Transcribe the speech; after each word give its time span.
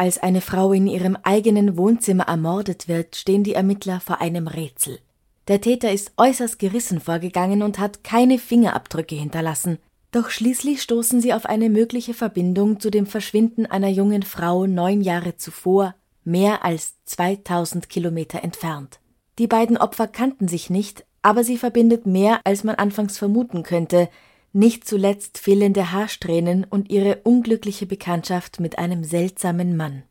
Als 0.00 0.16
eine 0.18 0.40
Frau 0.40 0.72
in 0.72 0.86
ihrem 0.86 1.18
eigenen 1.24 1.76
Wohnzimmer 1.76 2.28
ermordet 2.28 2.86
wird, 2.86 3.16
stehen 3.16 3.42
die 3.42 3.54
Ermittler 3.54 3.98
vor 3.98 4.20
einem 4.20 4.46
Rätsel. 4.46 5.00
Der 5.48 5.60
Täter 5.60 5.92
ist 5.92 6.12
äußerst 6.16 6.60
gerissen 6.60 7.00
vorgegangen 7.00 7.64
und 7.64 7.80
hat 7.80 8.04
keine 8.04 8.38
Fingerabdrücke 8.38 9.16
hinterlassen. 9.16 9.78
Doch 10.12 10.30
schließlich 10.30 10.82
stoßen 10.82 11.20
sie 11.20 11.34
auf 11.34 11.46
eine 11.46 11.68
mögliche 11.68 12.14
Verbindung 12.14 12.78
zu 12.78 12.90
dem 12.90 13.06
Verschwinden 13.06 13.66
einer 13.66 13.88
jungen 13.88 14.22
Frau 14.22 14.66
neun 14.66 15.00
Jahre 15.00 15.36
zuvor, 15.36 15.96
mehr 16.22 16.64
als 16.64 16.94
2000 17.06 17.88
Kilometer 17.88 18.44
entfernt. 18.44 19.00
Die 19.40 19.48
beiden 19.48 19.76
Opfer 19.76 20.06
kannten 20.06 20.46
sich 20.46 20.70
nicht, 20.70 21.04
aber 21.22 21.42
sie 21.42 21.58
verbindet 21.58 22.06
mehr, 22.06 22.40
als 22.44 22.62
man 22.62 22.76
anfangs 22.76 23.18
vermuten 23.18 23.64
könnte, 23.64 24.08
nicht 24.52 24.86
zuletzt 24.86 25.38
fehlende 25.38 25.92
Haarsträhnen 25.92 26.64
und 26.64 26.90
ihre 26.90 27.20
unglückliche 27.24 27.86
Bekanntschaft 27.86 28.60
mit 28.60 28.78
einem 28.78 29.04
seltsamen 29.04 29.76
Mann. 29.76 30.02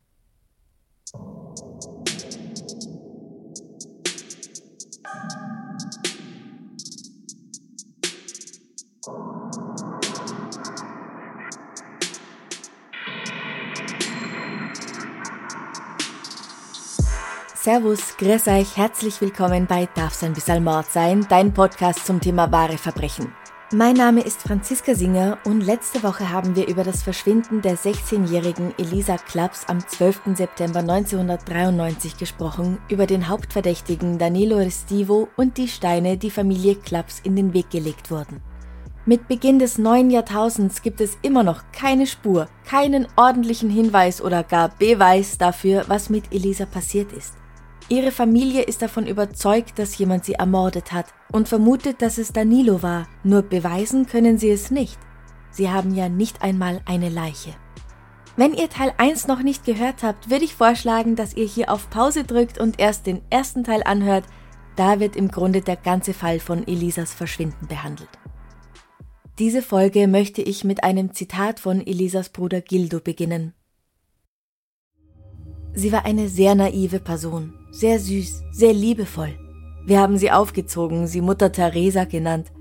Servus, 17.68 18.16
grüß 18.16 18.48
euch, 18.48 18.78
herzlich 18.78 19.20
willkommen 19.20 19.68
bei 19.68 19.90
Darf's 19.94 20.24
ein 20.24 20.32
bisschen 20.32 20.64
Mord 20.64 20.90
sein, 20.90 21.26
dein 21.28 21.54
Podcast 21.54 22.06
zum 22.06 22.22
Thema 22.22 22.50
wahre 22.50 22.78
Verbrechen. 22.78 23.34
Mein 23.74 23.96
Name 23.96 24.22
ist 24.22 24.44
Franziska 24.44 24.96
Singer 24.96 25.40
und 25.44 25.60
letzte 25.60 26.02
Woche 26.02 26.32
haben 26.32 26.56
wir 26.56 26.70
über 26.70 26.86
das 26.86 27.04
Verschwinden 27.04 27.62
der 27.62 27.78
16-jährigen 27.78 28.74
Elisa 28.78 29.18
Klaps 29.18 29.66
am 29.68 29.86
12. 29.86 30.22
September 30.36 30.80
1993 30.80 32.16
gesprochen, 32.16 32.78
über 32.88 33.06
den 33.08 33.28
Hauptverdächtigen 33.28 34.20
Danilo 34.20 34.56
Restivo 34.56 35.28
und 35.36 35.58
die 35.58 35.68
Steine, 35.68 36.16
die 36.16 36.32
Familie 36.32 36.76
Klaps 36.76 37.20
in 37.26 37.36
den 37.36 37.54
Weg 37.54 37.70
gelegt 37.70 38.10
wurden. 38.10 38.40
Mit 39.06 39.28
Beginn 39.28 39.60
des 39.60 39.78
neuen 39.78 40.12
Jahrtausends 40.12 40.82
gibt 40.82 41.02
es 41.02 41.18
immer 41.22 41.44
noch 41.44 41.64
keine 41.74 42.08
Spur, 42.08 42.48
keinen 42.66 43.06
ordentlichen 43.18 43.70
Hinweis 43.70 44.22
oder 44.22 44.44
gar 44.44 44.70
Beweis 44.80 45.38
dafür, 45.38 45.84
was 45.90 46.10
mit 46.10 46.34
Elisa 46.34 46.66
passiert 46.66 47.12
ist. 47.12 47.34
Ihre 47.90 48.12
Familie 48.12 48.64
ist 48.64 48.82
davon 48.82 49.08
überzeugt, 49.08 49.80
dass 49.80 49.98
jemand 49.98 50.26
sie 50.26 50.34
ermordet 50.34 50.92
hat 50.92 51.14
und 51.32 51.48
vermutet, 51.48 52.02
dass 52.02 52.18
es 52.18 52.34
Danilo 52.34 52.84
war, 52.84 53.08
nur 53.24 53.44
beweisen 53.44 54.08
können 54.08 54.38
sie 54.38 54.50
es 54.50 54.72
nicht. 54.72 55.00
Sie 55.52 55.70
haben 55.70 55.96
ja 55.96 56.10
nicht 56.10 56.42
einmal 56.42 56.82
eine 56.86 57.08
Leiche. 57.08 57.56
Wenn 58.36 58.54
ihr 58.54 58.70
Teil 58.70 58.94
1 58.98 59.28
noch 59.28 59.42
nicht 59.42 59.66
gehört 59.66 60.04
habt, 60.04 60.30
würde 60.30 60.44
ich 60.44 60.54
vorschlagen, 60.54 61.16
dass 61.16 61.34
ihr 61.34 61.46
hier 61.46 61.72
auf 61.72 61.90
Pause 61.90 62.26
drückt 62.26 62.60
und 62.60 62.80
erst 62.80 63.08
den 63.08 63.22
ersten 63.30 63.64
Teil 63.64 63.82
anhört. 63.84 64.26
Da 64.76 65.00
wird 65.00 65.16
im 65.16 65.30
Grunde 65.30 65.62
der 65.62 65.78
ganze 65.78 66.14
Fall 66.14 66.40
von 66.40 66.68
Elisas 66.68 67.14
Verschwinden 67.14 67.68
behandelt. 67.68 68.10
Diese 69.40 69.62
Folge 69.62 70.08
möchte 70.08 70.42
ich 70.42 70.64
mit 70.64 70.84
einem 70.84 71.14
Zitat 71.14 71.60
von 71.60 71.80
Elisas 71.86 72.30
Bruder 72.30 72.62
Gildo 72.62 73.00
beginnen. 73.00 73.54
Sie 75.78 75.92
war 75.92 76.06
eine 76.06 76.28
sehr 76.28 76.56
naive 76.56 77.00
Person, 77.00 77.54
sehr 77.70 78.00
süß, 78.00 78.46
sehr 78.50 78.74
liebevoll. 78.74 79.38
Wir 79.86 80.00
haben 80.00 80.18
sie 80.18 80.32
aufgezogen, 80.32 81.06
sie 81.06 81.22
Mutter 81.22 81.52
Teresa 81.52 82.06
genannt. 82.06 82.52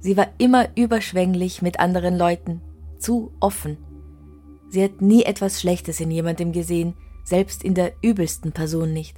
Sie 0.00 0.18
war 0.18 0.28
immer 0.36 0.68
überschwänglich 0.76 1.62
mit 1.62 1.80
anderen 1.80 2.18
Leuten, 2.18 2.60
zu 2.98 3.32
offen. 3.40 3.78
Sie 4.68 4.84
hat 4.84 5.00
nie 5.00 5.22
etwas 5.22 5.62
Schlechtes 5.62 5.98
in 5.98 6.10
jemandem 6.10 6.52
gesehen, 6.52 6.92
selbst 7.24 7.64
in 7.64 7.72
der 7.72 7.94
übelsten 8.02 8.52
Person 8.52 8.92
nicht. 8.92 9.16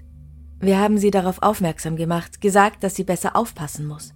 Wir 0.60 0.78
haben 0.78 0.99
sie 0.99 1.10
darauf 1.10 1.43
aufmerksam 1.43 1.97
gemacht, 1.97 2.41
gesagt, 2.41 2.84
dass 2.84 2.94
sie 2.94 3.05
besser 3.05 3.34
aufpassen 3.34 3.84
muss. 3.84 4.15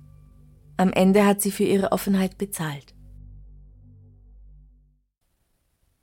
Am 0.76 0.92
Ende 0.92 1.26
hat 1.26 1.40
sie 1.40 1.50
für 1.50 1.64
ihre 1.64 1.90
Offenheit 1.90 2.38
bezahlt. 2.38 2.94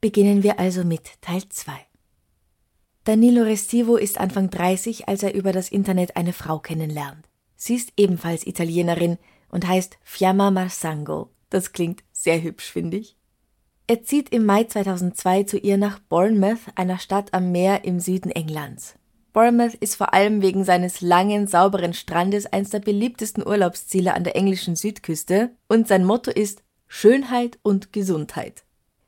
Beginnen 0.02 0.44
wir 0.44 0.60
also 0.60 0.84
mit 0.84 1.22
Teil 1.22 1.44
2. 1.48 1.91
Danilo 3.04 3.42
Restivo 3.42 3.96
ist 3.96 4.20
Anfang 4.20 4.52
30, 4.52 5.08
als 5.08 5.24
er 5.24 5.34
über 5.34 5.52
das 5.52 5.70
Internet 5.70 6.16
eine 6.16 6.34
Frau 6.34 6.60
kennenlernt. 6.60 7.28
Sie 7.56 7.74
ist 7.74 7.94
ebenfalls 7.98 8.46
Italienerin 8.46 9.18
und 9.50 9.68
heißt 9.68 9.98
Fiamma 10.04 10.52
Marsango. 10.52 11.32
Das 11.50 11.72
klingt 11.72 12.04
sehr 12.12 12.44
hübsch, 12.44 12.72
finde 12.72 12.98
ich. 12.98 13.16
Er 13.88 14.04
zieht 14.04 14.30
im 14.30 14.46
Mai 14.46 14.66
2002 14.66 15.44
zu 15.44 15.58
ihr 15.58 15.78
nach 15.78 15.98
Bournemouth, 15.98 16.60
einer 16.76 17.00
Stadt 17.00 17.34
am 17.34 17.52
Meer 17.52 17.86
im 17.86 18.00
Süden 18.00 18.30
Englands. 18.30 18.94
Bournemouth 19.34 19.74
ist 19.74 19.96
vor 19.96 20.14
allem 20.14 20.44
wegen 20.44 20.64
seines 20.64 21.02
langen, 21.02 21.48
sauberen 21.48 21.96
Strandes 21.96 22.46
eines 22.46 22.70
der 22.70 22.80
beliebtesten 22.80 23.46
Urlaubsziele 23.46 24.14
an 24.14 24.24
der 24.24 24.36
englischen 24.36 24.76
Südküste 24.76 25.50
und 25.68 25.88
sein 25.88 26.06
Motto 26.06 26.30
ist 26.30 26.62
Schönheit 26.88 27.58
und 27.64 27.94
Gesundheit. 27.94 28.64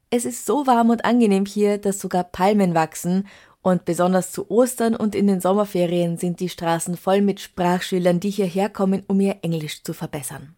Es 0.09 0.25
ist 0.25 0.45
so 0.45 0.65
warm 0.65 0.89
und 0.89 1.05
angenehm 1.05 1.45
hier, 1.45 1.77
dass 1.77 1.99
sogar 1.99 2.23
Palmen 2.23 2.73
wachsen 2.73 3.27
und 3.63 3.85
besonders 3.85 4.31
zu 4.31 4.51
Ostern 4.51 4.95
und 4.95 5.15
in 5.15 5.25
den 5.25 5.41
Sommerferien 5.41 6.17
sind 6.17 6.41
die 6.41 6.49
Straßen 6.49 6.97
voll 6.97 7.21
mit 7.21 7.39
Sprachschülern, 7.39 8.19
die 8.19 8.29
hierher 8.29 8.69
kommen, 8.69 9.03
um 9.07 9.19
ihr 9.19 9.37
Englisch 9.41 9.83
zu 9.83 9.93
verbessern. 9.93 10.55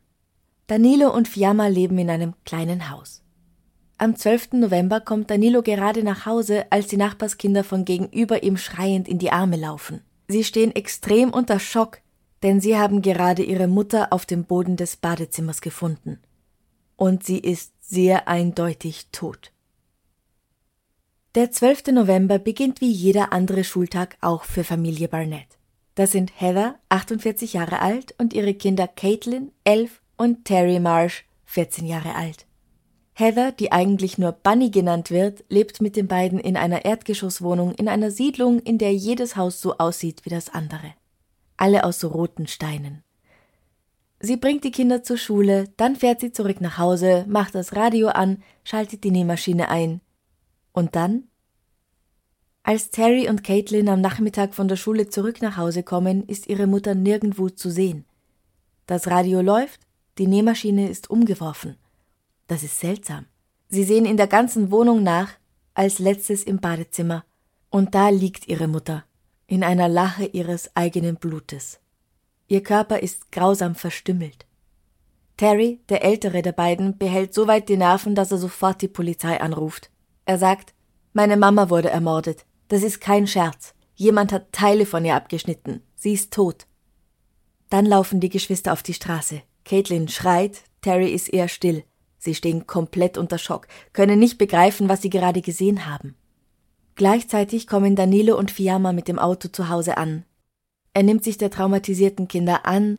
Danilo 0.67 1.13
und 1.13 1.27
Fiamma 1.27 1.67
leben 1.67 1.99
in 1.99 2.09
einem 2.09 2.33
kleinen 2.43 2.89
Haus. 2.89 3.21
Am 3.99 4.16
12. 4.16 4.53
November 4.53 4.99
kommt 4.99 5.29
Danilo 5.29 5.61
gerade 5.61 6.03
nach 6.03 6.25
Hause, 6.25 6.66
als 6.71 6.88
die 6.88 6.97
Nachbarskinder 6.97 7.63
von 7.63 7.85
gegenüber 7.85 8.43
ihm 8.43 8.57
schreiend 8.57 9.07
in 9.07 9.19
die 9.19 9.31
Arme 9.31 9.55
laufen. 9.55 10.01
Sie 10.27 10.43
stehen 10.43 10.75
extrem 10.75 11.29
unter 11.29 11.59
Schock, 11.59 11.99
denn 12.41 12.59
sie 12.59 12.75
haben 12.75 13.03
gerade 13.03 13.43
ihre 13.43 13.67
Mutter 13.67 14.11
auf 14.11 14.25
dem 14.25 14.45
Boden 14.45 14.75
des 14.77 14.97
Badezimmers 14.97 15.61
gefunden. 15.61 16.19
Und 16.95 17.23
sie 17.23 17.37
ist 17.37 17.72
sehr 17.79 18.27
eindeutig 18.27 19.09
tot. 19.11 19.51
Der 21.35 21.51
12. 21.51 21.88
November 21.88 22.40
beginnt 22.40 22.79
wie 22.79 22.90
jeder 22.90 23.34
andere 23.34 23.66
Schultag 23.66 24.16
auch 24.22 24.46
für 24.46 24.63
Familie 24.63 25.09
Barnett. 25.09 25.47
Das 25.94 26.13
sind 26.13 26.31
Heather, 26.40 26.75
48 26.88 27.51
Jahre 27.51 27.81
alt, 27.81 28.16
und 28.18 28.34
ihre 28.34 28.53
Kinder 28.53 28.88
Caitlin, 28.88 29.51
11, 29.66 30.01
und 30.16 30.46
Terry 30.46 30.79
Marsh, 30.79 31.25
14 31.44 31.88
Jahre 31.88 32.16
alt. 32.16 32.46
Heather, 33.12 33.51
die 33.51 33.73
eigentlich 33.73 34.18
nur 34.18 34.31
Bunny 34.31 34.69
genannt 34.69 35.12
wird, 35.12 35.44
lebt 35.50 35.81
mit 35.81 35.97
den 35.97 36.07
beiden 36.07 36.40
in 36.40 36.56
einer 36.56 36.85
Erdgeschosswohnung 36.85 37.73
in 37.73 37.90
einer 37.90 38.12
Siedlung, 38.12 38.62
in 38.62 38.78
der 38.78 38.94
jedes 38.94 39.35
Haus 39.35 39.59
so 39.59 39.78
aussieht 39.78 40.22
wie 40.23 40.29
das 40.29 40.47
andere. 40.47 40.94
Alle 41.57 41.84
aus 41.84 42.00
so 42.00 42.07
roten 42.07 42.47
Steinen. 42.47 43.03
Sie 44.22 44.38
bringt 44.38 44.63
die 44.63 44.72
Kinder 44.72 45.03
zur 45.03 45.17
Schule, 45.17 45.66
dann 45.75 45.97
fährt 45.97 46.22
sie 46.22 46.31
zurück 46.31 46.62
nach 46.62 46.78
Hause, 46.78 47.25
macht 47.28 47.56
das 47.56 47.75
Radio 47.75 48.07
an, 48.07 48.41
schaltet 48.63 49.03
die 49.03 49.12
Nähmaschine 49.12 49.67
ein, 49.67 50.00
und 50.75 50.95
dann? 50.95 51.23
Als 52.63 52.89
Terry 52.89 53.29
und 53.29 53.43
Caitlin 53.43 53.89
am 53.89 54.01
Nachmittag 54.01 54.55
von 54.55 54.67
der 54.67 54.75
Schule 54.75 55.07
zurück 55.07 55.41
nach 55.41 55.57
Hause 55.57 55.83
kommen, 55.83 56.23
ist 56.27 56.47
ihre 56.47 56.67
Mutter 56.67 56.95
nirgendwo 56.95 57.49
zu 57.49 57.69
sehen. 57.69 58.05
Das 58.87 59.07
Radio 59.07 59.41
läuft, 59.41 59.81
die 60.17 60.27
Nähmaschine 60.27 60.89
ist 60.89 61.09
umgeworfen. 61.09 61.77
Das 62.47 62.63
ist 62.63 62.79
seltsam. 62.79 63.25
Sie 63.69 63.83
sehen 63.83 64.05
in 64.05 64.17
der 64.17 64.27
ganzen 64.27 64.72
Wohnung 64.72 65.03
nach, 65.03 65.33
als 65.73 65.99
letztes 65.99 66.43
im 66.43 66.59
Badezimmer, 66.59 67.23
und 67.69 67.93
da 67.93 68.09
liegt 68.09 68.47
ihre 68.47 68.67
Mutter, 68.67 69.03
in 69.47 69.63
einer 69.63 69.89
Lache 69.89 70.25
ihres 70.25 70.75
eigenen 70.75 71.17
Blutes. 71.17 71.79
Ihr 72.47 72.63
Körper 72.63 72.99
ist 72.99 73.31
grausam 73.31 73.75
verstümmelt. 73.75 74.45
Terry, 75.37 75.81
der 75.89 76.03
ältere 76.03 76.41
der 76.41 76.53
beiden, 76.53 76.97
behält 76.97 77.33
so 77.33 77.47
weit 77.47 77.67
die 77.67 77.78
Nerven, 77.78 78.16
dass 78.16 78.31
er 78.31 78.37
sofort 78.37 78.81
die 78.81 78.87
Polizei 78.87 79.41
anruft. 79.41 79.91
Er 80.25 80.37
sagt, 80.37 80.73
meine 81.13 81.37
Mama 81.37 81.69
wurde 81.69 81.89
ermordet. 81.89 82.45
Das 82.67 82.83
ist 82.83 82.99
kein 82.99 83.27
Scherz. 83.27 83.73
Jemand 83.95 84.33
hat 84.33 84.51
Teile 84.51 84.85
von 84.85 85.05
ihr 85.05 85.16
abgeschnitten. 85.16 85.81
Sie 85.95 86.13
ist 86.13 86.33
tot. 86.33 86.66
Dann 87.69 87.85
laufen 87.85 88.19
die 88.19 88.29
Geschwister 88.29 88.73
auf 88.73 88.83
die 88.83 88.93
Straße. 88.93 89.41
Caitlin 89.63 90.07
schreit, 90.07 90.61
Terry 90.81 91.09
ist 91.11 91.29
eher 91.29 91.47
still. 91.47 91.83
Sie 92.17 92.35
stehen 92.35 92.67
komplett 92.67 93.17
unter 93.17 93.37
Schock, 93.37 93.67
können 93.93 94.19
nicht 94.19 94.37
begreifen, 94.37 94.89
was 94.89 95.01
sie 95.01 95.09
gerade 95.09 95.41
gesehen 95.41 95.85
haben. 95.85 96.16
Gleichzeitig 96.95 97.67
kommen 97.67 97.95
Danilo 97.95 98.37
und 98.37 98.51
Fiamma 98.51 98.93
mit 98.93 99.07
dem 99.07 99.19
Auto 99.19 99.47
zu 99.47 99.69
Hause 99.69 99.97
an. 99.97 100.25
Er 100.93 101.03
nimmt 101.03 101.23
sich 101.23 101.37
der 101.37 101.51
traumatisierten 101.51 102.28
Kinder 102.28 102.66
an, 102.66 102.97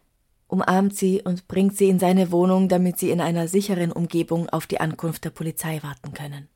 umarmt 0.49 0.95
sie 0.95 1.23
und 1.23 1.49
bringt 1.49 1.77
sie 1.77 1.89
in 1.89 1.99
seine 1.99 2.31
Wohnung, 2.31 2.69
damit 2.69 2.99
sie 2.99 3.11
in 3.11 3.21
einer 3.21 3.49
sicheren 3.49 3.91
Umgebung 3.91 4.49
auf 4.49 4.67
die 4.67 4.81
Ankunft 4.81 5.25
der 5.25 5.31
Polizei 5.31 5.83
warten 5.83 6.13
können. 6.13 6.49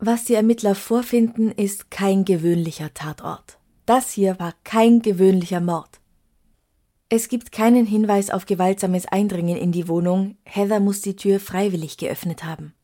Was 0.00 0.24
die 0.24 0.34
Ermittler 0.34 0.76
vorfinden, 0.76 1.50
ist 1.50 1.90
kein 1.90 2.24
gewöhnlicher 2.24 2.94
Tatort. 2.94 3.58
Das 3.84 4.12
hier 4.12 4.38
war 4.38 4.54
kein 4.62 5.02
gewöhnlicher 5.02 5.60
Mord. 5.60 5.98
Es 7.08 7.28
gibt 7.28 7.50
keinen 7.50 7.84
Hinweis 7.84 8.30
auf 8.30 8.46
gewaltsames 8.46 9.06
Eindringen 9.06 9.56
in 9.56 9.72
die 9.72 9.88
Wohnung, 9.88 10.36
Heather 10.44 10.78
muss 10.78 11.00
die 11.00 11.16
Tür 11.16 11.40
freiwillig 11.40 11.96
geöffnet 11.96 12.44
haben. 12.44 12.74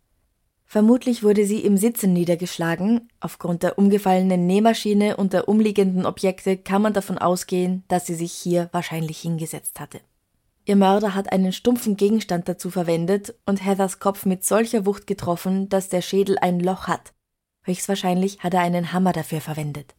Vermutlich 0.66 1.22
wurde 1.22 1.46
sie 1.46 1.61
im 1.61 1.76
Sitzen 1.76 2.12
niedergeschlagen, 2.14 3.08
aufgrund 3.20 3.62
der 3.62 3.78
umgefallenen 3.78 4.49
Nähmaschine 4.49 5.16
und 5.16 5.34
der 5.34 5.46
umliegenden 5.46 6.06
Objekte 6.06 6.56
kann 6.56 6.82
man 6.82 6.94
davon 6.94 7.19
ausgehen, 7.19 7.84
dass 7.87 8.06
sie 8.06 8.14
sich 8.16 8.32
hier 8.32 8.70
wahrscheinlich 8.72 9.20
hingesetzt 9.20 9.78
hatte. 9.78 10.00
Ihr 10.66 10.76
Mörder 10.76 11.14
hat 11.14 11.31
einen 11.31 11.52
stumpfen 11.52 11.96
Gegenstand 11.96 12.49
dazu 12.49 12.70
verwendet 12.70 13.34
und 13.44 13.64
Heathers 13.64 13.99
Kopf 13.99 14.25
mit 14.25 14.44
solcher 14.44 14.87
Wucht 14.87 15.06
getroffen, 15.06 15.69
dass 15.69 15.90
der 15.90 16.00
Schädel 16.00 16.38
ein 16.38 16.58
Loch 16.58 16.87
hat. 16.87 17.12
Höchstwahrscheinlich 17.64 18.38
hat 18.40 18.55
er 18.55 18.61
einen 18.61 18.93
Hammer 18.93 19.12
dafür 19.12 19.40
verwendet. 19.40 19.94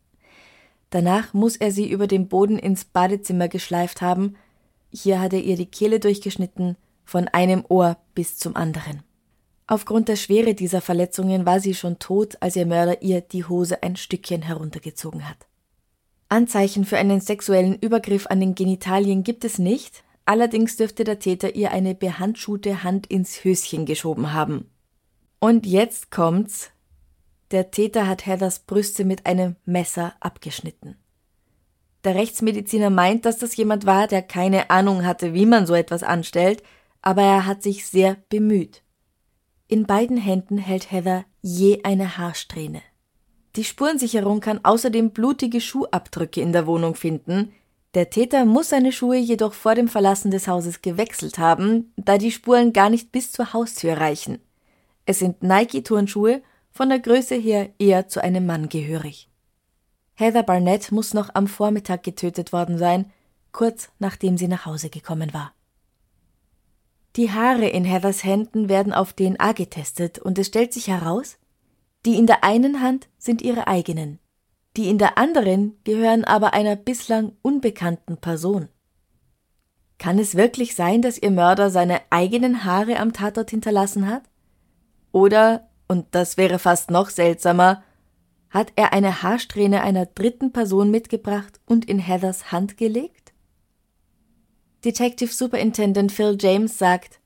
Danach 0.89 1.33
muss 1.33 1.55
er 1.55 1.71
sie 1.71 1.89
über 1.89 2.07
den 2.07 2.27
Boden 2.27 2.57
ins 2.57 2.85
Badezimmer 2.85 3.47
geschleift 3.47 4.01
haben. 4.01 4.37
Hier 4.91 5.19
hat 5.19 5.33
er 5.33 5.41
ihr 5.41 5.55
die 5.55 5.65
Kehle 5.65 5.99
durchgeschnitten, 5.99 6.77
von 7.03 7.27
einem 7.27 7.63
Ohr 7.69 7.97
bis 8.15 8.37
zum 8.37 8.55
anderen. 8.55 9.03
Aufgrund 9.67 10.07
der 10.09 10.15
Schwere 10.15 10.53
dieser 10.53 10.81
Verletzungen 10.81 11.45
war 11.45 11.59
sie 11.59 11.73
schon 11.73 11.99
tot, 11.99 12.37
als 12.39 12.55
ihr 12.55 12.65
Mörder 12.65 13.01
ihr 13.01 13.21
die 13.21 13.45
Hose 13.45 13.83
ein 13.83 13.95
Stückchen 13.95 14.43
heruntergezogen 14.43 15.27
hat. 15.27 15.47
Anzeichen 16.29 16.85
für 16.85 16.97
einen 16.97 17.21
sexuellen 17.21 17.75
Übergriff 17.75 18.27
an 18.27 18.39
den 18.39 18.55
Genitalien 18.55 19.23
gibt 19.23 19.43
es 19.43 19.59
nicht, 19.59 20.03
allerdings 20.25 20.77
dürfte 20.77 21.03
der 21.03 21.19
Täter 21.19 21.55
ihr 21.55 21.71
eine 21.71 21.95
behandschuhte 21.95 22.83
Hand 22.83 23.07
ins 23.07 23.43
Höschen 23.43 23.85
geschoben 23.85 24.33
haben. 24.33 24.69
Und 25.39 25.65
jetzt 25.65 26.11
kommt's, 26.11 26.71
der 27.51 27.71
Täter 27.71 28.07
hat 28.07 28.25
Heathers 28.25 28.59
Brüste 28.59 29.05
mit 29.05 29.25
einem 29.25 29.55
Messer 29.65 30.15
abgeschnitten. 30.19 30.97
Der 32.03 32.15
Rechtsmediziner 32.15 32.89
meint, 32.89 33.25
dass 33.25 33.37
das 33.37 33.55
jemand 33.55 33.85
war, 33.85 34.07
der 34.07 34.21
keine 34.21 34.69
Ahnung 34.69 35.05
hatte, 35.05 35.33
wie 35.33 35.45
man 35.45 35.65
so 35.65 35.73
etwas 35.73 36.03
anstellt, 36.03 36.63
aber 37.01 37.21
er 37.21 37.45
hat 37.45 37.63
sich 37.63 37.85
sehr 37.85 38.17
bemüht. 38.29 38.83
In 39.67 39.85
beiden 39.85 40.17
Händen 40.17 40.57
hält 40.57 40.91
Heather 40.91 41.25
je 41.41 41.83
eine 41.83 42.17
Haarsträhne. 42.17 42.81
Die 43.55 43.63
Spurensicherung 43.63 44.39
kann 44.39 44.63
außerdem 44.63 45.11
blutige 45.11 45.61
Schuhabdrücke 45.61 46.41
in 46.41 46.51
der 46.51 46.67
Wohnung 46.67 46.95
finden. 46.95 47.53
Der 47.95 48.09
Täter 48.09 48.43
muss 48.43 48.69
seine 48.69 48.91
Schuhe 48.91 49.15
jedoch 49.15 49.53
vor 49.53 49.73
dem 49.73 49.87
Verlassen 49.87 50.29
des 50.29 50.49
Hauses 50.49 50.81
gewechselt 50.81 51.37
haben, 51.37 51.93
da 51.95 52.17
die 52.17 52.31
Spuren 52.31 52.73
gar 52.73 52.89
nicht 52.89 53.13
bis 53.13 53.31
zur 53.31 53.53
Haustür 53.53 53.97
reichen. 53.97 54.39
Es 55.05 55.19
sind 55.19 55.41
Nike-Turnschuhe 55.41 56.41
von 56.71 56.89
der 56.89 56.99
Größe 56.99 57.35
her 57.35 57.69
eher 57.79 58.09
zu 58.09 58.21
einem 58.21 58.45
Mann 58.45 58.67
gehörig. 58.67 59.29
Heather 60.15 60.43
Barnett 60.43 60.91
muss 60.91 61.13
noch 61.13 61.29
am 61.35 61.47
Vormittag 61.47 62.03
getötet 62.03 62.51
worden 62.51 62.77
sein, 62.77 63.13
kurz 63.53 63.89
nachdem 63.97 64.37
sie 64.37 64.49
nach 64.49 64.65
Hause 64.65 64.89
gekommen 64.89 65.33
war. 65.33 65.53
Die 67.15 67.31
Haare 67.31 67.69
in 67.69 67.85
Heathers 67.85 68.25
Händen 68.25 68.67
werden 68.67 68.91
auf 68.91 69.13
DNA 69.13 69.53
getestet 69.53 70.19
und 70.19 70.37
es 70.37 70.47
stellt 70.47 70.73
sich 70.73 70.89
heraus, 70.89 71.37
die 72.05 72.17
in 72.17 72.27
der 72.27 72.43
einen 72.43 72.81
Hand 72.81 73.07
sind 73.17 73.41
ihre 73.41 73.67
eigenen, 73.67 74.19
die 74.77 74.89
in 74.89 74.97
der 74.97 75.17
anderen 75.17 75.77
gehören 75.83 76.23
aber 76.23 76.53
einer 76.53 76.75
bislang 76.75 77.33
unbekannten 77.41 78.17
Person. 78.17 78.67
Kann 79.97 80.19
es 80.19 80.35
wirklich 80.35 80.75
sein, 80.75 81.01
dass 81.01 81.17
ihr 81.17 81.31
Mörder 81.31 81.69
seine 81.69 82.01
eigenen 82.09 82.65
Haare 82.65 82.99
am 82.99 83.13
Tatort 83.13 83.49
hinterlassen 83.49 84.07
hat? 84.09 84.23
Oder 85.11 85.69
und 85.87 86.07
das 86.11 86.37
wäre 86.37 86.59
fast 86.59 86.91
noch 86.91 87.09
seltsamer, 87.09 87.83
hat 88.49 88.71
er 88.75 88.93
eine 88.93 89.21
Haarsträhne 89.21 89.81
einer 89.81 90.05
dritten 90.05 90.51
Person 90.51 90.89
mitgebracht 90.89 91.59
und 91.65 91.85
in 91.85 91.99
Heathers 91.99 92.51
Hand 92.51 92.77
gelegt? 92.77 93.33
Detective 94.83 95.31
Superintendent 95.31 96.11
Phil 96.11 96.37
James 96.39 96.77
sagt, 96.77 97.19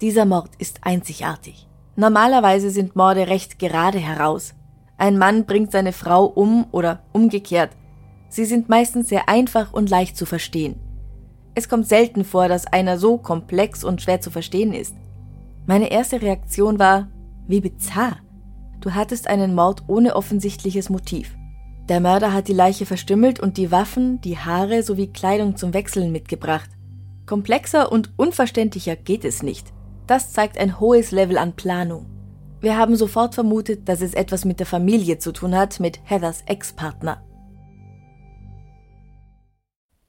dieser 0.00 0.24
Mord 0.24 0.50
ist 0.58 0.80
einzigartig. 0.82 1.68
Normalerweise 1.96 2.70
sind 2.70 2.96
Morde 2.96 3.28
recht 3.28 3.58
gerade 3.58 3.98
heraus. 3.98 4.54
Ein 4.96 5.18
Mann 5.18 5.44
bringt 5.44 5.72
seine 5.72 5.92
Frau 5.92 6.24
um 6.24 6.66
oder 6.70 7.02
umgekehrt. 7.12 7.70
Sie 8.28 8.44
sind 8.44 8.68
meistens 8.68 9.08
sehr 9.08 9.28
einfach 9.28 9.72
und 9.72 9.90
leicht 9.90 10.16
zu 10.16 10.26
verstehen. 10.26 10.76
Es 11.54 11.68
kommt 11.68 11.86
selten 11.86 12.24
vor, 12.24 12.48
dass 12.48 12.66
einer 12.66 12.98
so 12.98 13.18
komplex 13.18 13.84
und 13.84 14.02
schwer 14.02 14.20
zu 14.20 14.30
verstehen 14.30 14.72
ist. 14.72 14.94
Meine 15.66 15.90
erste 15.90 16.20
Reaktion 16.20 16.78
war, 16.78 17.08
wie 17.46 17.60
bizarr. 17.60 18.18
Du 18.80 18.92
hattest 18.92 19.28
einen 19.28 19.54
Mord 19.54 19.84
ohne 19.86 20.16
offensichtliches 20.16 20.90
Motiv. 20.90 21.36
Der 21.88 22.00
Mörder 22.00 22.32
hat 22.32 22.48
die 22.48 22.54
Leiche 22.54 22.86
verstümmelt 22.86 23.40
und 23.40 23.56
die 23.56 23.70
Waffen, 23.70 24.20
die 24.20 24.38
Haare 24.38 24.82
sowie 24.82 25.08
Kleidung 25.08 25.56
zum 25.56 25.74
Wechseln 25.74 26.12
mitgebracht. 26.12 26.70
Komplexer 27.26 27.90
und 27.92 28.12
unverständlicher 28.16 28.96
geht 28.96 29.24
es 29.24 29.42
nicht. 29.42 29.72
Das 30.06 30.32
zeigt 30.32 30.58
ein 30.58 30.80
hohes 30.80 31.10
Level 31.12 31.38
an 31.38 31.54
Planung. 31.54 32.06
Wir 32.64 32.78
haben 32.78 32.96
sofort 32.96 33.34
vermutet, 33.34 33.90
dass 33.90 34.00
es 34.00 34.14
etwas 34.14 34.46
mit 34.46 34.58
der 34.58 34.64
Familie 34.64 35.18
zu 35.18 35.34
tun 35.34 35.54
hat, 35.54 35.80
mit 35.80 36.00
Heathers 36.04 36.44
Ex-Partner. 36.46 37.22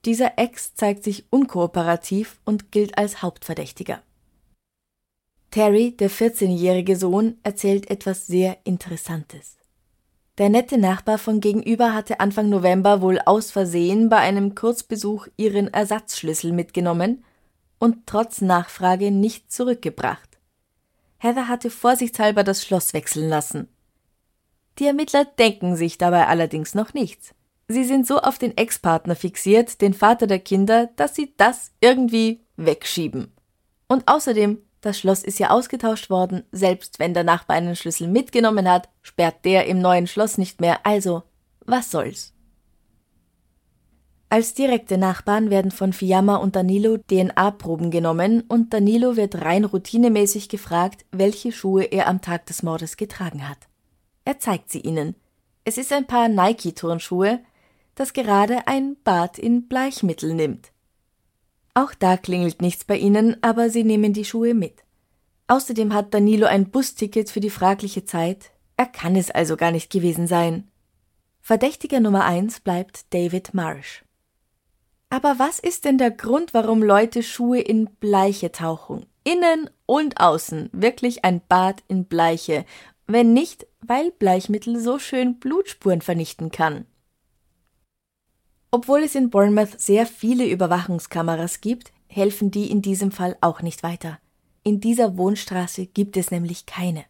Dieser 0.06 0.38
Ex 0.38 0.74
zeigt 0.74 1.04
sich 1.04 1.26
unkooperativ 1.32 2.40
und 2.46 2.72
gilt 2.72 2.98
als 2.98 3.22
Hauptverdächtiger. 3.22 4.02
Terry, 5.52 5.98
der 6.00 6.10
14-jährige 6.10 6.96
Sohn, 6.96 7.40
erzählt 7.44 7.90
etwas 7.90 8.26
sehr 8.26 8.56
Interessantes. 8.64 9.58
Der 10.38 10.48
nette 10.48 10.78
Nachbar 10.78 11.18
von 11.18 11.42
gegenüber 11.42 11.94
hatte 11.94 12.22
Anfang 12.22 12.48
November 12.48 13.02
wohl 13.02 13.20
aus 13.26 13.52
Versehen 13.52 14.08
bei 14.08 14.20
einem 14.20 14.56
Kurzbesuch 14.56 15.28
ihren 15.36 15.74
Ersatzschlüssel 15.74 16.54
mitgenommen 16.54 17.26
und 17.80 18.08
trotz 18.08 18.40
Nachfrage 18.40 19.12
nicht 19.12 19.52
zurückgebracht. 19.52 20.35
Heather 21.26 21.48
hatte 21.48 21.70
vorsichtshalber 21.70 22.44
das 22.44 22.64
Schloss 22.64 22.94
wechseln 22.94 23.28
lassen. 23.28 23.68
Die 24.80 24.86
Ermittler 24.86 25.26
denken 25.26 25.76
sich 25.76 25.98
dabei 25.98 26.28
allerdings 26.28 26.76
noch 26.76 26.94
nichts. 26.94 27.34
Sie 27.68 27.84
sind 27.84 28.06
so 28.06 28.20
auf 28.20 28.38
den 28.38 28.56
Ex-Partner 28.56 29.16
fixiert, 29.16 29.82
den 29.82 29.94
Vater 29.94 30.28
der 30.28 30.40
Kinder, 30.40 30.90
dass 30.98 31.16
sie 31.16 31.34
das 31.38 31.72
irgendwie 31.82 32.42
wegschieben. 32.58 33.34
Und 33.88 34.08
außerdem 34.08 34.60
das 34.82 35.00
Schloss 35.00 35.24
ist 35.24 35.40
ja 35.40 35.50
ausgetauscht 35.50 36.12
worden, 36.12 36.44
selbst 36.52 37.00
wenn 37.00 37.16
der 37.16 37.24
Nachbar 37.24 37.58
einen 37.58 37.76
Schlüssel 37.76 38.08
mitgenommen 38.08 38.70
hat, 38.70 38.88
sperrt 39.02 39.44
der 39.44 39.66
im 39.66 39.80
neuen 39.80 40.06
Schloss 40.06 40.38
nicht 40.38 40.62
mehr, 40.62 40.86
also 40.86 41.24
was 41.66 41.90
soll's. 41.90 42.35
Als 44.36 44.54
direkte 44.54 44.98
Nachbarn 44.98 45.50
werden 45.50 45.72
von 45.72 45.94
Fiamma 45.94 46.36
und 46.36 46.58
Danilo 46.58 46.98
DNA-Proben 46.98 47.90
genommen 47.90 48.42
und 48.50 48.74
Danilo 48.74 49.16
wird 49.16 49.36
rein 49.46 49.64
routinemäßig 49.64 50.50
gefragt, 50.50 51.06
welche 51.10 51.54
Schuhe 51.54 51.86
er 51.86 52.08
am 52.08 52.20
Tag 52.20 52.46
des 52.48 52.62
Mordes 52.62 52.98
getragen 52.98 53.48
hat. 53.48 53.60
Er 54.26 54.38
zeigt 54.38 54.72
sie 54.72 54.82
ihnen. 54.82 55.16
Es 55.64 55.78
ist 55.78 55.94
ein 55.94 56.06
Paar 56.06 56.28
Nike-Turnschuhe, 56.28 57.40
das 57.96 58.12
gerade 58.12 58.68
ein 58.68 58.98
Bad 59.06 59.40
in 59.40 59.70
Bleichmittel 59.70 60.34
nimmt. 60.34 60.74
Auch 61.74 61.94
da 61.94 62.18
klingelt 62.18 62.62
nichts 62.62 62.84
bei 62.84 62.98
ihnen, 62.98 63.42
aber 63.42 63.70
sie 63.70 63.86
nehmen 63.86 64.12
die 64.12 64.26
Schuhe 64.26 64.54
mit. 64.54 64.84
Außerdem 65.48 65.94
hat 65.94 66.14
Danilo 66.14 66.46
ein 66.46 66.72
Busticket 66.72 67.30
für 67.30 67.40
die 67.40 67.50
fragliche 67.50 68.04
Zeit. 68.04 68.52
Er 68.76 68.88
kann 68.88 69.16
es 69.16 69.32
also 69.32 69.56
gar 69.56 69.72
nicht 69.72 69.90
gewesen 69.90 70.28
sein. 70.28 70.70
Verdächtiger 71.40 72.02
Nummer 72.02 72.26
eins 72.26 72.60
bleibt 72.60 73.14
David 73.14 73.54
Marsh. 73.54 74.05
Aber 75.10 75.40
was 75.40 75.60
ist 75.60 75.86
denn 75.86 75.98
der 75.98 76.12
Grund, 76.12 76.54
warum 76.54 76.84
Leute 76.84 77.24
Schuhe 77.24 77.60
in 77.60 77.86
Bleiche 77.86 78.52
tauchen? 78.52 79.06
Innen 79.24 79.70
und 79.86 80.20
außen. 80.20 80.70
Wirklich 80.72 81.24
ein 81.26 81.42
Bad 81.48 81.84
in 81.88 82.06
Bleiche. 82.06 82.66
Wenn 83.08 83.34
nicht, 83.34 83.66
weil 83.82 84.12
Bleichmittel 84.12 84.80
so 84.80 85.00
schön 85.00 85.40
Blutspuren 85.40 86.02
vernichten 86.02 86.52
kann. 86.52 86.86
Obwohl 88.72 89.04
es 89.04 89.16
in 89.16 89.30
Bournemouth 89.30 89.80
sehr 89.80 90.06
viele 90.06 90.48
Überwachungskameras 90.48 91.62
gibt, 91.62 91.94
helfen 92.08 92.52
die 92.52 92.70
in 92.70 92.82
diesem 92.82 93.12
Fall 93.12 93.38
auch 93.42 93.62
nicht 93.62 93.84
weiter. 93.84 94.20
In 94.64 94.82
dieser 94.82 95.18
Wohnstraße 95.18 95.86
gibt 95.86 96.18
es 96.18 96.32
nämlich 96.32 96.66
keine. 96.66 97.06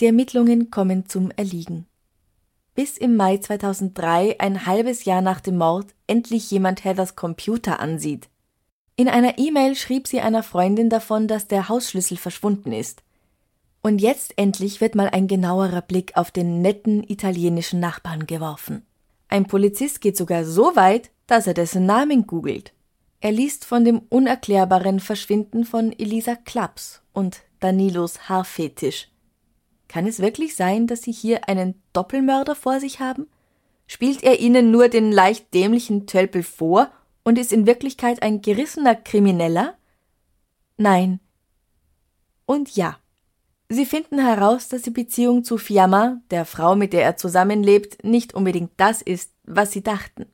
Die 0.00 0.06
Ermittlungen 0.06 0.70
kommen 0.70 1.06
zum 1.06 1.30
Erliegen. 1.32 1.86
Bis 2.78 2.96
im 2.96 3.16
Mai 3.16 3.38
2003, 3.38 4.38
ein 4.38 4.64
halbes 4.64 5.04
Jahr 5.04 5.20
nach 5.20 5.40
dem 5.40 5.56
Mord, 5.56 5.96
endlich 6.06 6.48
jemand 6.52 6.84
Heathers 6.84 7.16
Computer 7.16 7.80
ansieht. 7.80 8.28
In 8.94 9.08
einer 9.08 9.36
E-Mail 9.36 9.74
schrieb 9.74 10.06
sie 10.06 10.20
einer 10.20 10.44
Freundin 10.44 10.88
davon, 10.88 11.26
dass 11.26 11.48
der 11.48 11.68
Hausschlüssel 11.68 12.16
verschwunden 12.16 12.70
ist. 12.70 13.02
Und 13.82 14.00
jetzt 14.00 14.34
endlich 14.36 14.80
wird 14.80 14.94
mal 14.94 15.08
ein 15.08 15.26
genauerer 15.26 15.82
Blick 15.82 16.16
auf 16.16 16.30
den 16.30 16.62
netten 16.62 17.02
italienischen 17.02 17.80
Nachbarn 17.80 18.28
geworfen. 18.28 18.86
Ein 19.26 19.48
Polizist 19.48 20.00
geht 20.00 20.16
sogar 20.16 20.44
so 20.44 20.76
weit, 20.76 21.10
dass 21.26 21.48
er 21.48 21.54
dessen 21.54 21.84
Namen 21.84 22.28
googelt. 22.28 22.72
Er 23.20 23.32
liest 23.32 23.64
von 23.64 23.84
dem 23.84 24.02
unerklärbaren 24.08 25.00
Verschwinden 25.00 25.64
von 25.64 25.90
Elisa 25.98 26.36
Klaps 26.36 27.02
und 27.12 27.40
Danilos 27.58 28.28
Haarfetisch. 28.28 29.08
Kann 29.88 30.06
es 30.06 30.20
wirklich 30.20 30.54
sein, 30.54 30.86
dass 30.86 31.02
Sie 31.02 31.12
hier 31.12 31.48
einen 31.48 31.82
Doppelmörder 31.92 32.54
vor 32.54 32.78
sich 32.78 33.00
haben? 33.00 33.26
Spielt 33.86 34.22
er 34.22 34.38
Ihnen 34.38 34.70
nur 34.70 34.88
den 34.88 35.10
leicht 35.10 35.52
dämlichen 35.54 36.06
Tölpel 36.06 36.42
vor 36.42 36.90
und 37.24 37.38
ist 37.38 37.52
in 37.52 37.66
Wirklichkeit 37.66 38.22
ein 38.22 38.42
gerissener 38.42 38.94
Krimineller? 38.94 39.74
Nein. 40.76 41.20
Und 42.44 42.76
ja. 42.76 42.98
Sie 43.70 43.84
finden 43.84 44.18
heraus, 44.18 44.68
dass 44.68 44.82
die 44.82 44.90
Beziehung 44.90 45.44
zu 45.44 45.58
Fiamma, 45.58 46.22
der 46.30 46.46
Frau, 46.46 46.74
mit 46.74 46.94
der 46.94 47.02
er 47.02 47.16
zusammenlebt, 47.16 48.02
nicht 48.02 48.32
unbedingt 48.32 48.72
das 48.78 49.02
ist, 49.02 49.32
was 49.44 49.72
sie 49.72 49.82
dachten. 49.82 50.26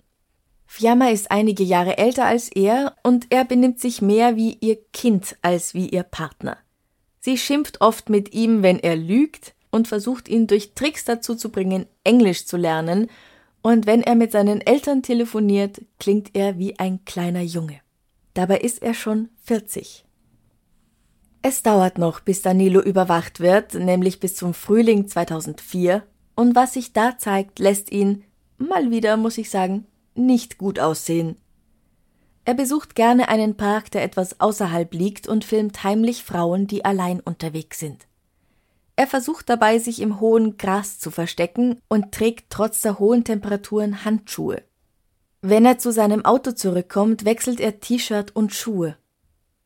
Fiamma 0.67 1.09
ist 1.09 1.31
einige 1.31 1.63
Jahre 1.63 1.99
älter 1.99 2.27
als 2.27 2.49
er 2.49 2.97
und 3.03 3.27
er 3.31 3.45
benimmt 3.45 3.81
sich 3.81 4.03
mehr 4.03 4.37
wie 4.37 4.57
ihr 4.61 4.77
Kind 4.93 5.37
als 5.43 5.75
wie 5.75 5.89
ihr 5.89 6.05
Partner. 6.05 6.59
Sie 7.25 7.39
schimpft 7.39 7.81
oft 7.81 8.11
mit 8.11 8.35
ihm, 8.35 8.63
wenn 8.63 8.79
er 8.79 8.97
lügt 8.97 9.55
und 9.71 9.89
versucht 9.89 10.29
ihn 10.29 10.47
durch 10.47 10.75
Tricks 10.75 11.07
dazu 11.07 11.35
zu 11.35 11.49
bringen, 11.49 11.87
Englisch 12.05 12.45
zu 12.45 12.59
lernen, 12.59 13.09
und 13.63 13.87
wenn 13.87 14.03
er 14.03 14.15
mit 14.15 14.31
seinen 14.31 14.61
Eltern 14.61 15.03
telefoniert, 15.03 15.81
klingt 15.99 16.37
er 16.37 16.59
wie 16.59 16.79
ein 16.79 17.03
kleiner 17.07 17.41
Junge. 17.41 17.81
Dabei 18.35 18.59
ist 18.59 18.83
er 18.83 18.93
schon 18.93 19.31
40. 19.45 20.05
Es 21.41 21.63
dauert 21.63 21.97
noch, 21.97 22.21
bis 22.21 22.43
Danilo 22.43 22.83
überwacht 22.83 23.41
wird, 23.41 23.73
nämlich 23.73 24.21
bis 24.21 24.35
zum 24.35 24.53
Frühling 24.53 25.09
2004, 25.09 26.03
und 26.35 26.55
was 26.55 26.75
sich 26.75 26.93
da 26.93 27.17
zeigt, 27.17 27.59
lässt 27.59 27.91
ihn, 27.91 28.25
mal 28.59 28.91
wieder 28.91 29.17
muss 29.17 29.39
ich 29.39 29.49
sagen, 29.49 29.87
nicht 30.15 30.59
gut 30.59 30.79
aussehen. 30.79 31.37
Er 32.45 32.55
besucht 32.55 32.95
gerne 32.95 33.29
einen 33.29 33.57
Park, 33.57 33.91
der 33.91 34.03
etwas 34.03 34.41
außerhalb 34.41 34.93
liegt, 34.93 35.29
und 35.29 35.45
filmt 35.45 35.83
heimlich 35.83 36.25
Frauen, 36.25 36.67
die 36.67 36.85
allein 36.85 37.21
unterwegs 37.21 37.79
sind. 37.79 38.07
Er 38.97 39.07
versucht 39.07 39.49
dabei, 39.49 39.79
sich 39.79 40.01
im 40.01 40.21
hohen 40.21 40.57
Gras 40.57 40.99
zu 40.99 41.11
verstecken 41.11 41.81
und 41.89 42.13
trägt 42.13 42.51
trotz 42.51 42.83
der 42.83 42.99
hohen 42.99 43.25
Temperaturen 43.25 44.05
Handschuhe. 44.05 44.63
Wenn 45.41 45.65
er 45.65 45.79
zu 45.79 45.91
seinem 45.91 46.25
Auto 46.25 46.53
zurückkommt, 46.53 47.25
wechselt 47.25 47.61
er 47.61 47.81
T-Shirt 47.81 48.37
und 48.37 48.55
Schuhe. 48.55 48.97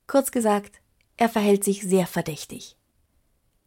Kurz 0.07 0.31
gesagt, 0.31 0.81
er 1.17 1.29
verhält 1.29 1.63
sich 1.63 1.83
sehr 1.83 2.07
verdächtig. 2.07 2.77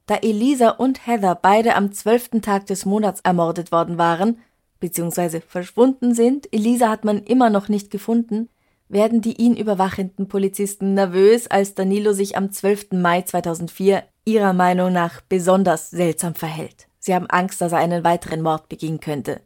Da 0.08 0.16
Elisa 0.16 0.70
und 0.70 1.06
Heather 1.06 1.36
beide 1.36 1.76
am 1.76 1.92
zwölften 1.94 2.42
Tag 2.42 2.66
des 2.66 2.86
Monats 2.86 3.22
ermordet 3.22 3.72
worden 3.72 3.98
waren, 3.98 4.40
beziehungsweise 4.80 5.42
verschwunden 5.42 6.16
sind, 6.16 6.52
Elisa 6.52 6.90
hat 6.90 7.06
man 7.06 7.24
immer 7.24 7.50
noch 7.50 7.70
nicht 7.70 7.92
gefunden, 7.92 8.50
werden 8.92 9.22
die 9.22 9.42
ihn 9.42 9.56
überwachenden 9.56 10.28
Polizisten 10.28 10.94
nervös, 10.94 11.48
als 11.48 11.76
Danilo 11.76 12.14
sich 12.14 12.36
am 12.38 12.52
12. 12.52 12.92
Mai 12.92 13.22
2004 13.22 14.04
ihrer 14.26 14.54
Meinung 14.54 14.92
nach 14.92 15.22
besonders 15.22 15.90
seltsam 15.90 16.36
verhält. 16.36 16.88
Sie 17.00 17.16
haben 17.16 17.28
Angst, 17.28 17.62
dass 17.62 17.72
er 17.72 17.80
einen 17.80 18.04
weiteren 18.04 18.42
Mord 18.42 18.70
begehen 18.70 19.00
könnte. 19.00 19.42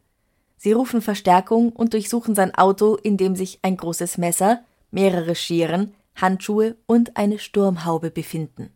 Sie 0.58 0.72
rufen 0.72 1.02
Verstärkung 1.02 1.70
und 1.70 1.94
durchsuchen 1.94 2.34
sein 2.34 2.56
Auto, 2.56 2.96
in 2.96 3.18
dem 3.18 3.36
sich 3.36 3.60
ein 3.62 3.78
großes 3.78 4.18
Messer, 4.18 4.64
mehrere 4.92 5.36
Scheren, 5.36 5.94
Handschuhe 6.16 6.76
und 6.88 7.16
eine 7.18 7.40
Sturmhaube 7.40 8.10
befinden. 8.10 8.72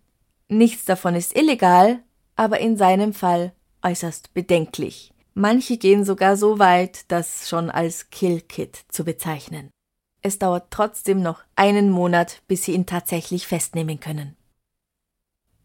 Nichts 0.49 0.85
davon 0.85 1.15
ist 1.15 1.35
illegal, 1.35 1.99
aber 2.35 2.59
in 2.59 2.77
seinem 2.77 3.13
Fall 3.13 3.53
äußerst 3.81 4.33
bedenklich. 4.33 5.11
Manche 5.33 5.77
gehen 5.77 6.05
sogar 6.05 6.37
so 6.37 6.59
weit, 6.59 7.05
das 7.07 7.49
schon 7.49 7.69
als 7.69 8.09
Kill-Kit 8.09 8.79
zu 8.89 9.03
bezeichnen. 9.03 9.69
Es 10.29 10.37
dauert 10.37 10.67
trotzdem 10.69 11.23
noch 11.23 11.41
einen 11.55 11.89
Monat, 11.89 12.43
bis 12.47 12.63
sie 12.63 12.73
ihn 12.73 12.85
tatsächlich 12.85 13.47
festnehmen 13.47 13.99
können. 13.99 14.35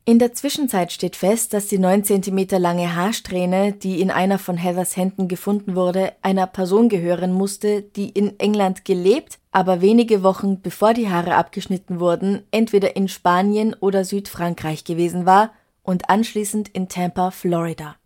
In 0.07 0.19
der 0.19 0.33
Zwischenzeit 0.33 0.91
steht 0.91 1.17
fest, 1.17 1.53
dass 1.53 1.67
die 1.67 1.77
9 1.77 2.03
cm 2.03 2.47
lange 2.53 2.97
Haarsträhne, 2.97 3.75
die 3.75 4.01
in 4.01 4.11
einer 4.11 4.39
von 4.39 4.57
Heathers 4.57 4.97
Händen 4.97 5.29
gefunden 5.29 5.77
wurde, 5.77 6.15
einer 6.23 6.47
Person 6.47 6.89
gehören 6.89 7.31
musste, 7.31 7.83
die 7.83 8.09
in 8.09 8.41
England 8.41 8.87
gelebt, 8.87 9.39
aber 9.53 9.83
wenige 9.83 10.23
Wochen 10.23 10.63
bevor 10.63 10.95
die 10.95 11.11
Haare 11.11 11.35
abgeschnitten 11.35 12.01
wurden, 12.01 12.43
entweder 12.51 12.97
in 12.97 13.09
Spanien 13.09 13.75
oder 13.75 14.03
Südfrankreich 14.03 14.85
gewesen 14.85 15.27
war 15.27 15.53
und 15.83 16.09
anschließend 16.09 16.71
in 16.71 16.89
Tampa, 16.89 17.33
Florida. 17.33 17.97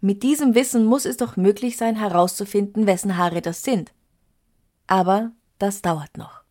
Mit 0.00 0.22
diesem 0.22 0.54
Wissen 0.54 0.84
muss 0.84 1.04
es 1.04 1.16
doch 1.16 1.36
möglich 1.36 1.76
sein, 1.76 1.96
herauszufinden, 1.96 2.86
wessen 2.86 3.16
Haare 3.16 3.42
das 3.42 3.64
sind. 3.64 3.90
Aber 4.86 5.32
das 5.58 5.82
dauert 5.82 6.16
noch. 6.16 6.42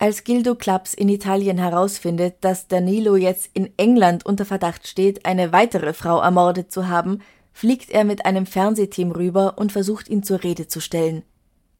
Als 0.00 0.22
Gildo 0.22 0.54
Klaps 0.54 0.94
in 0.94 1.08
Italien 1.08 1.58
herausfindet, 1.58 2.36
dass 2.42 2.68
Danilo 2.68 3.16
jetzt 3.16 3.50
in 3.54 3.72
England 3.76 4.24
unter 4.24 4.44
Verdacht 4.44 4.86
steht, 4.86 5.26
eine 5.26 5.52
weitere 5.52 5.92
Frau 5.92 6.20
ermordet 6.20 6.70
zu 6.70 6.88
haben, 6.88 7.20
fliegt 7.52 7.90
er 7.90 8.04
mit 8.04 8.24
einem 8.24 8.46
Fernsehteam 8.46 9.10
rüber 9.10 9.58
und 9.58 9.72
versucht 9.72 10.08
ihn 10.08 10.22
zur 10.22 10.44
Rede 10.44 10.68
zu 10.68 10.80
stellen. 10.80 11.24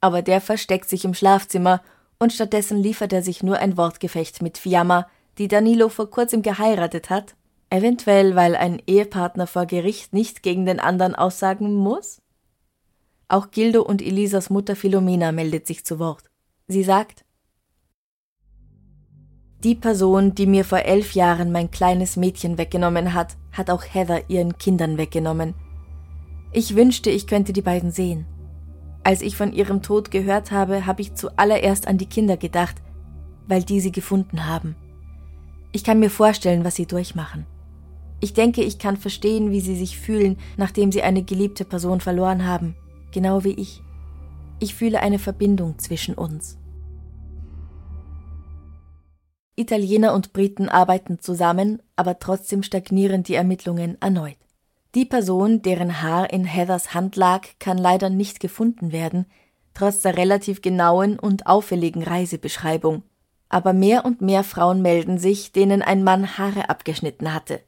Aber 0.01 0.23
der 0.23 0.41
versteckt 0.41 0.89
sich 0.89 1.05
im 1.05 1.15
Schlafzimmer 1.15 1.81
und 2.19 2.33
stattdessen 2.33 2.83
liefert 2.83 3.13
er 3.13 3.23
sich 3.23 3.45
nur 3.45 3.59
ein 3.59 3.77
Wortgefecht 3.77 4.43
mit 4.43 4.59
Fiamma, 4.59 5.07
die 5.39 5.47
Danilo 5.47 5.89
vor 5.89 6.11
kurzem 6.11 6.43
geheiratet 6.43 7.11
hat, 7.11 7.37
eventuell 7.71 8.35
weil 8.35 8.57
ein 8.57 8.83
Ehepartner 8.89 9.47
vor 9.47 9.67
Gericht 9.67 10.13
nicht 10.13 10.43
gegen 10.43 10.67
den 10.67 10.81
anderen 10.81 11.15
aussagen 11.15 11.73
muss? 11.73 12.21
Auch 13.31 13.51
Gildo 13.51 13.83
und 13.83 14.01
Elisas 14.01 14.49
Mutter 14.49 14.75
Philomena 14.75 15.33
meldet 15.33 15.67
sich 15.67 15.85
zu 15.85 15.99
Wort. 15.99 16.25
Sie 16.67 16.83
sagt, 16.83 17.27
die 19.63 19.75
Person, 19.75 20.35
die 20.35 20.47
mir 20.47 20.65
vor 20.65 20.79
elf 20.79 21.13
Jahren 21.13 21.53
mein 21.53 21.71
kleines 21.71 22.17
Mädchen 22.17 22.57
weggenommen 22.57 23.13
hat, 23.13 23.37
hat 23.53 23.69
auch 23.69 23.85
Heather 23.85 24.31
ihren 24.31 24.57
Kindern 24.57 24.97
weggenommen. 24.97 25.55
Ich 26.53 26.75
wünschte, 26.75 27.11
ich 27.11 27.27
könnte 27.27 27.53
die 27.53 27.61
beiden 27.61 27.91
sehen. 27.91 28.25
Als 29.05 29.21
ich 29.21 29.37
von 29.37 29.53
ihrem 29.53 29.83
Tod 29.83 30.11
gehört 30.11 30.51
habe, 30.51 30.87
habe 30.87 31.03
ich 31.03 31.15
zuallererst 31.15 31.87
an 31.87 31.99
die 31.99 32.07
Kinder 32.07 32.39
gedacht, 32.39 32.77
weil 33.47 33.63
die 33.63 33.81
sie 33.81 33.93
gefunden 33.93 34.47
haben. 34.47 34.75
Ich 35.73 35.85
kann 35.85 35.99
mir 35.99 36.11
vorstellen, 36.11 36.65
was 36.65 36.77
sie 36.77 36.87
durchmachen. 36.87 37.45
Ich 38.21 38.33
denke, 38.33 38.63
ich 38.63 38.79
kann 38.79 38.97
verstehen, 38.97 39.51
wie 39.51 39.61
sie 39.61 39.77
sich 39.77 39.99
fühlen, 39.99 40.39
nachdem 40.57 40.93
sie 40.93 41.03
eine 41.03 41.23
geliebte 41.23 41.67
Person 41.67 42.01
verloren 42.01 42.47
haben 42.47 42.75
genau 43.13 43.45
wie 43.45 43.55
ich. 43.55 43.83
Ich 44.61 44.75
fühle 44.75 45.01
eine 45.01 45.19
Verbindung 45.19 45.79
zwischen 45.79 46.15
uns. 46.15 46.59
Italiener 49.57 50.15
und 50.15 50.33
Briten 50.33 50.69
arbeiten 50.69 51.19
zusammen, 51.19 51.83
aber 51.97 52.19
trotzdem 52.21 52.63
stagnieren 52.63 53.25
die 53.25 53.35
Ermittlungen 53.35 54.01
erneut. 54.01 54.37
Die 54.95 55.05
Person, 55.05 55.63
deren 55.63 56.01
Haar 56.01 56.33
in 56.33 56.45
Heathers 56.45 56.95
Hand 56.95 57.17
lag, 57.17 57.43
kann 57.59 57.77
leider 57.77 58.09
nicht 58.09 58.41
gefunden 58.41 58.93
werden, 58.93 59.27
trotz 59.75 60.01
der 60.01 60.17
relativ 60.17 60.63
genauen 60.63 61.19
und 61.19 61.47
auffälligen 61.47 62.03
Reisebeschreibung. 62.03 63.03
Aber 63.49 63.73
mehr 63.73 64.05
und 64.05 64.21
mehr 64.21 64.45
Frauen 64.45 64.81
melden 64.81 65.19
sich, 65.19 65.53
denen 65.53 65.83
ein 65.83 66.05
Mann 66.05 66.39
Haare 66.39 66.71
abgeschnitten 66.71 67.35
hatte. 67.35 67.61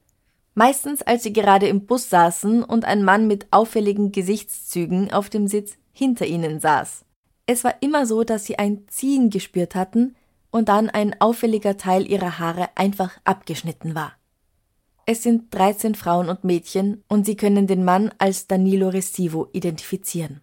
Meistens, 0.54 1.02
als 1.02 1.22
sie 1.22 1.32
gerade 1.32 1.68
im 1.68 1.86
Bus 1.86 2.10
saßen 2.10 2.64
und 2.64 2.84
ein 2.84 3.04
Mann 3.04 3.26
mit 3.26 3.46
auffälligen 3.50 4.12
Gesichtszügen 4.12 5.12
auf 5.12 5.30
dem 5.30 5.46
Sitz 5.46 5.76
hinter 5.92 6.26
ihnen 6.26 6.60
saß. 6.60 7.04
Es 7.46 7.64
war 7.64 7.74
immer 7.80 8.06
so, 8.06 8.24
dass 8.24 8.44
sie 8.44 8.58
ein 8.58 8.86
Ziehen 8.88 9.30
gespürt 9.30 9.74
hatten 9.74 10.16
und 10.50 10.68
dann 10.68 10.90
ein 10.90 11.20
auffälliger 11.20 11.76
Teil 11.76 12.10
ihrer 12.10 12.38
Haare 12.38 12.68
einfach 12.74 13.18
abgeschnitten 13.24 13.94
war. 13.94 14.12
Es 15.06 15.22
sind 15.22 15.52
13 15.54 15.94
Frauen 15.94 16.28
und 16.28 16.44
Mädchen 16.44 17.02
und 17.08 17.26
sie 17.26 17.36
können 17.36 17.66
den 17.66 17.84
Mann 17.84 18.12
als 18.18 18.46
Danilo 18.46 18.88
Restivo 18.88 19.48
identifizieren. 19.52 20.40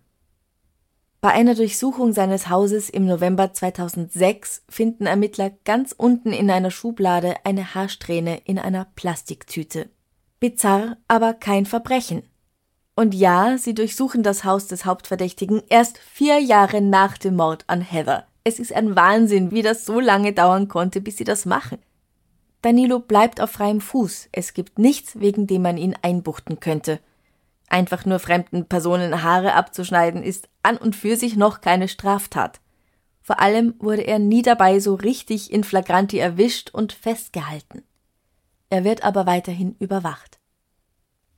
Bei 1.22 1.30
einer 1.30 1.56
Durchsuchung 1.56 2.14
seines 2.14 2.50
Hauses 2.50 2.90
im 2.90 3.06
November 3.06 3.52
2006 3.52 4.64
finden 4.70 5.06
Ermittler 5.06 5.52
ganz 5.66 5.94
unten 5.98 6.32
in 6.32 6.52
einer 6.52 6.72
Schublade 6.72 7.36
eine 7.44 7.74
Haarsträhne 7.74 8.42
in 8.46 8.60
einer 8.60 8.86
Plastiktüte. 8.96 9.90
Bizarr, 10.40 10.98
aber 11.08 11.34
kein 11.34 11.66
Verbrechen. 11.66 12.24
Und 12.96 13.14
ja, 13.14 13.58
sie 13.58 13.74
durchsuchen 13.74 14.24
das 14.24 14.44
Haus 14.44 14.68
des 14.68 14.86
Hauptverdächtigen 14.86 15.62
erst 15.70 15.98
vier 15.98 16.40
Jahre 16.40 16.82
nach 16.82 17.18
dem 17.18 17.36
Mord 17.36 17.64
an 17.68 17.82
Heather. 17.82 18.28
Es 18.44 18.60
ist 18.60 18.74
ein 18.74 18.96
Wahnsinn, 18.96 19.52
wie 19.52 19.62
das 19.62 19.86
so 19.86 20.00
lange 20.00 20.34
dauern 20.34 20.68
konnte, 20.68 21.02
bis 21.02 21.18
sie 21.18 21.24
das 21.24 21.46
machen. 21.46 21.80
Danilo 22.62 23.00
bleibt 23.00 23.42
auf 23.42 23.52
freiem 23.52 23.82
Fuß. 23.82 24.30
Es 24.32 24.54
gibt 24.54 24.80
nichts, 24.80 25.20
wegen 25.20 25.48
dem 25.48 25.62
man 25.62 25.78
ihn 25.78 25.96
einbuchten 26.02 26.60
könnte. 26.60 27.00
Einfach 27.70 28.06
nur 28.06 28.20
fremden 28.20 28.66
Personen 28.66 29.24
Haare 29.24 29.54
abzuschneiden 29.54 30.24
ist 30.24 30.50
an 30.64 30.78
und 30.78 30.96
für 30.96 31.18
sich 31.18 31.36
noch 31.36 31.62
keine 31.62 31.88
Straftat. 31.88 32.62
Vor 33.22 33.42
allem 33.42 33.76
wurde 33.80 34.04
er 34.04 34.20
nie 34.20 34.42
dabei 34.42 34.80
so 34.80 34.96
richtig 34.96 35.52
in 35.52 35.64
flagranti 35.64 36.18
erwischt 36.18 36.70
und 36.72 36.94
festgehalten. 36.94 37.84
Er 38.70 38.84
wird 38.84 39.04
aber 39.04 39.26
weiterhin 39.26 39.76
überwacht. 39.80 40.40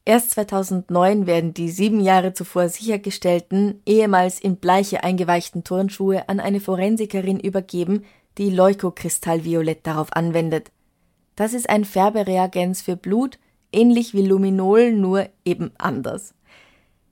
Erst 0.05 0.31
2009 0.31 1.27
werden 1.27 1.53
die 1.53 1.69
sieben 1.69 1.99
Jahre 1.99 2.33
zuvor 2.33 2.69
sichergestellten, 2.69 3.81
ehemals 3.85 4.39
in 4.39 4.55
Bleiche 4.55 5.03
eingeweichten 5.03 5.63
Turnschuhe 5.63 6.27
an 6.29 6.39
eine 6.39 6.59
Forensikerin 6.59 7.39
übergeben, 7.39 8.05
die 8.39 8.49
Leukokristallviolett 8.49 9.85
darauf 9.85 10.13
anwendet. 10.13 10.71
Das 11.35 11.53
ist 11.53 11.69
ein 11.69 11.85
Färbereagenz 11.85 12.81
für 12.81 12.95
Blut, 12.95 13.37
ähnlich 13.71 14.13
wie 14.13 14.25
Luminol, 14.25 14.91
nur 14.91 15.29
eben 15.45 15.71
anders. 15.77 16.33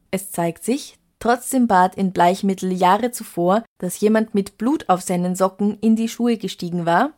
Es 0.09 0.31
zeigt 0.31 0.63
sich, 0.63 0.97
trotz 1.19 1.49
dem 1.49 1.67
Bad 1.67 1.95
in 1.95 2.13
Bleichmittel 2.13 2.71
Jahre 2.71 3.11
zuvor, 3.11 3.63
dass 3.77 3.99
jemand 3.99 4.33
mit 4.33 4.57
Blut 4.57 4.89
auf 4.89 5.01
seinen 5.01 5.35
Socken 5.35 5.77
in 5.81 5.95
die 5.95 6.09
Schuhe 6.09 6.37
gestiegen 6.37 6.85
war. 6.85 7.11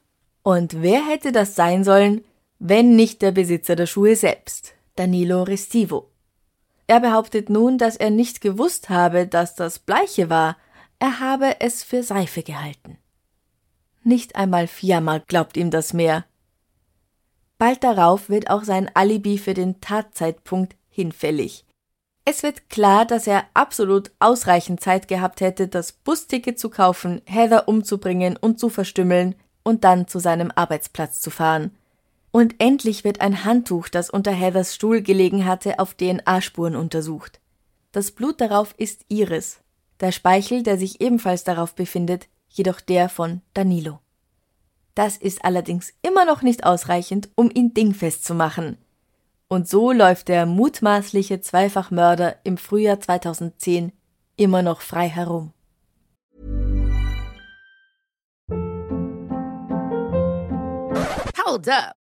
Und 0.44 0.82
wer 0.82 1.06
hätte 1.06 1.32
das 1.32 1.56
sein 1.56 1.84
sollen, 1.84 2.22
wenn 2.60 2.96
nicht 2.96 3.22
der 3.22 3.32
Besitzer 3.32 3.76
der 3.76 3.88
Schuhe 3.88 4.16
selbst, 4.16 4.74
Danilo 4.96 5.44
Restivo. 5.44 6.12
Er 6.88 7.00
behauptet 7.00 7.50
nun, 7.50 7.78
dass 7.78 7.96
er 7.96 8.10
nicht 8.10 8.42
gewusst 8.42 8.90
habe, 8.90 9.28
dass 9.28 9.56
das 9.56 9.80
Bleiche 9.80 10.30
war, 10.30 10.58
er 11.00 11.20
habe 11.22 11.62
es 11.62 11.84
für 11.84 12.04
Seife 12.04 12.44
gehalten. 12.44 12.98
Nicht 14.04 14.36
einmal 14.36 14.68
Fiamma 14.68 15.20
glaubt 15.20 15.56
ihm 15.56 15.72
das 15.72 15.94
mehr. 15.94 16.26
Bald 17.58 17.84
darauf 17.84 18.30
wird 18.30 18.50
auch 18.50 18.64
sein 18.64 18.90
Alibi 18.94 19.38
für 19.38 19.54
den 19.54 19.82
Tatzeitpunkt 19.82 20.76
hinfällig. 20.90 21.66
Es 22.26 22.44
wird 22.44 22.70
klar, 22.70 23.06
dass 23.06 23.28
er 23.28 23.46
absolut 23.54 24.12
ausreichend 24.20 24.82
Zeit 24.82 25.08
gehabt 25.08 25.42
hätte, 25.42 25.68
das 25.68 25.92
Busticket 25.92 26.60
zu 26.60 26.70
kaufen, 26.70 27.22
Heather 27.26 27.68
umzubringen 27.68 28.38
und 28.38 28.60
zu 28.60 28.70
verstümmeln 28.70 29.36
und 29.64 29.84
dann 29.84 30.08
zu 30.08 30.20
seinem 30.20 30.52
Arbeitsplatz 30.54 31.22
zu 31.22 31.32
fahren. 31.32 31.72
Und 32.32 32.56
endlich 32.60 33.04
wird 33.04 33.22
ein 33.22 33.44
Handtuch, 33.44 33.90
das 33.90 34.10
unter 34.10 34.32
Heathers 34.32 34.76
Stuhl 34.76 35.02
gelegen 35.02 35.46
hatte, 35.46 35.80
auf 35.80 35.96
DNA-Spuren 35.96 36.76
untersucht. 36.76 37.40
Das 37.92 38.12
Blut 38.12 38.40
darauf 38.40 38.76
ist 38.78 39.04
ihres, 39.10 39.62
der 40.00 40.12
Speichel, 40.12 40.62
der 40.64 40.78
sich 40.78 41.02
ebenfalls 41.02 41.44
darauf 41.44 41.74
befindet, 41.74 42.28
jedoch 42.50 42.82
der 42.82 43.10
von 43.10 43.42
Danilo. 43.54 44.00
Das 44.94 45.18
ist 45.18 45.44
allerdings 45.44 45.94
immer 46.02 46.26
noch 46.26 46.42
nicht 46.42 46.66
ausreichend, 46.66 47.30
um 47.36 47.50
ihn 47.54 47.74
dingfest 47.74 48.26
zu 48.26 48.36
machen. 48.36 48.78
Und 49.48 49.68
so 49.68 49.92
läuft 49.92 50.28
der 50.28 50.46
mutmaßliche 50.46 51.42
Zweifachmörder 51.42 52.36
im 52.44 52.58
Frühjahr 52.58 53.00
2010 53.00 53.92
immer 54.36 54.62
noch 54.62 54.82
frei 54.82 55.10
herum. 55.10 55.54
Hold 61.46 61.68
up. 61.70 61.94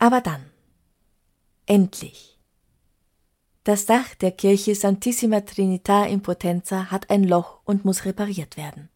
Aber 0.00 0.22
dann. 0.22 0.46
Endlich. 1.66 2.38
Das 3.64 3.84
Dach 3.84 4.14
der 4.14 4.32
Kirche 4.32 4.74
Santissima 4.74 5.42
Trinita 5.42 6.04
in 6.04 6.22
Potenza 6.22 6.90
hat 6.90 7.10
ein 7.10 7.22
Loch 7.22 7.60
und 7.64 7.84
muss 7.84 8.06
repariert 8.06 8.56
werden. 8.56 8.88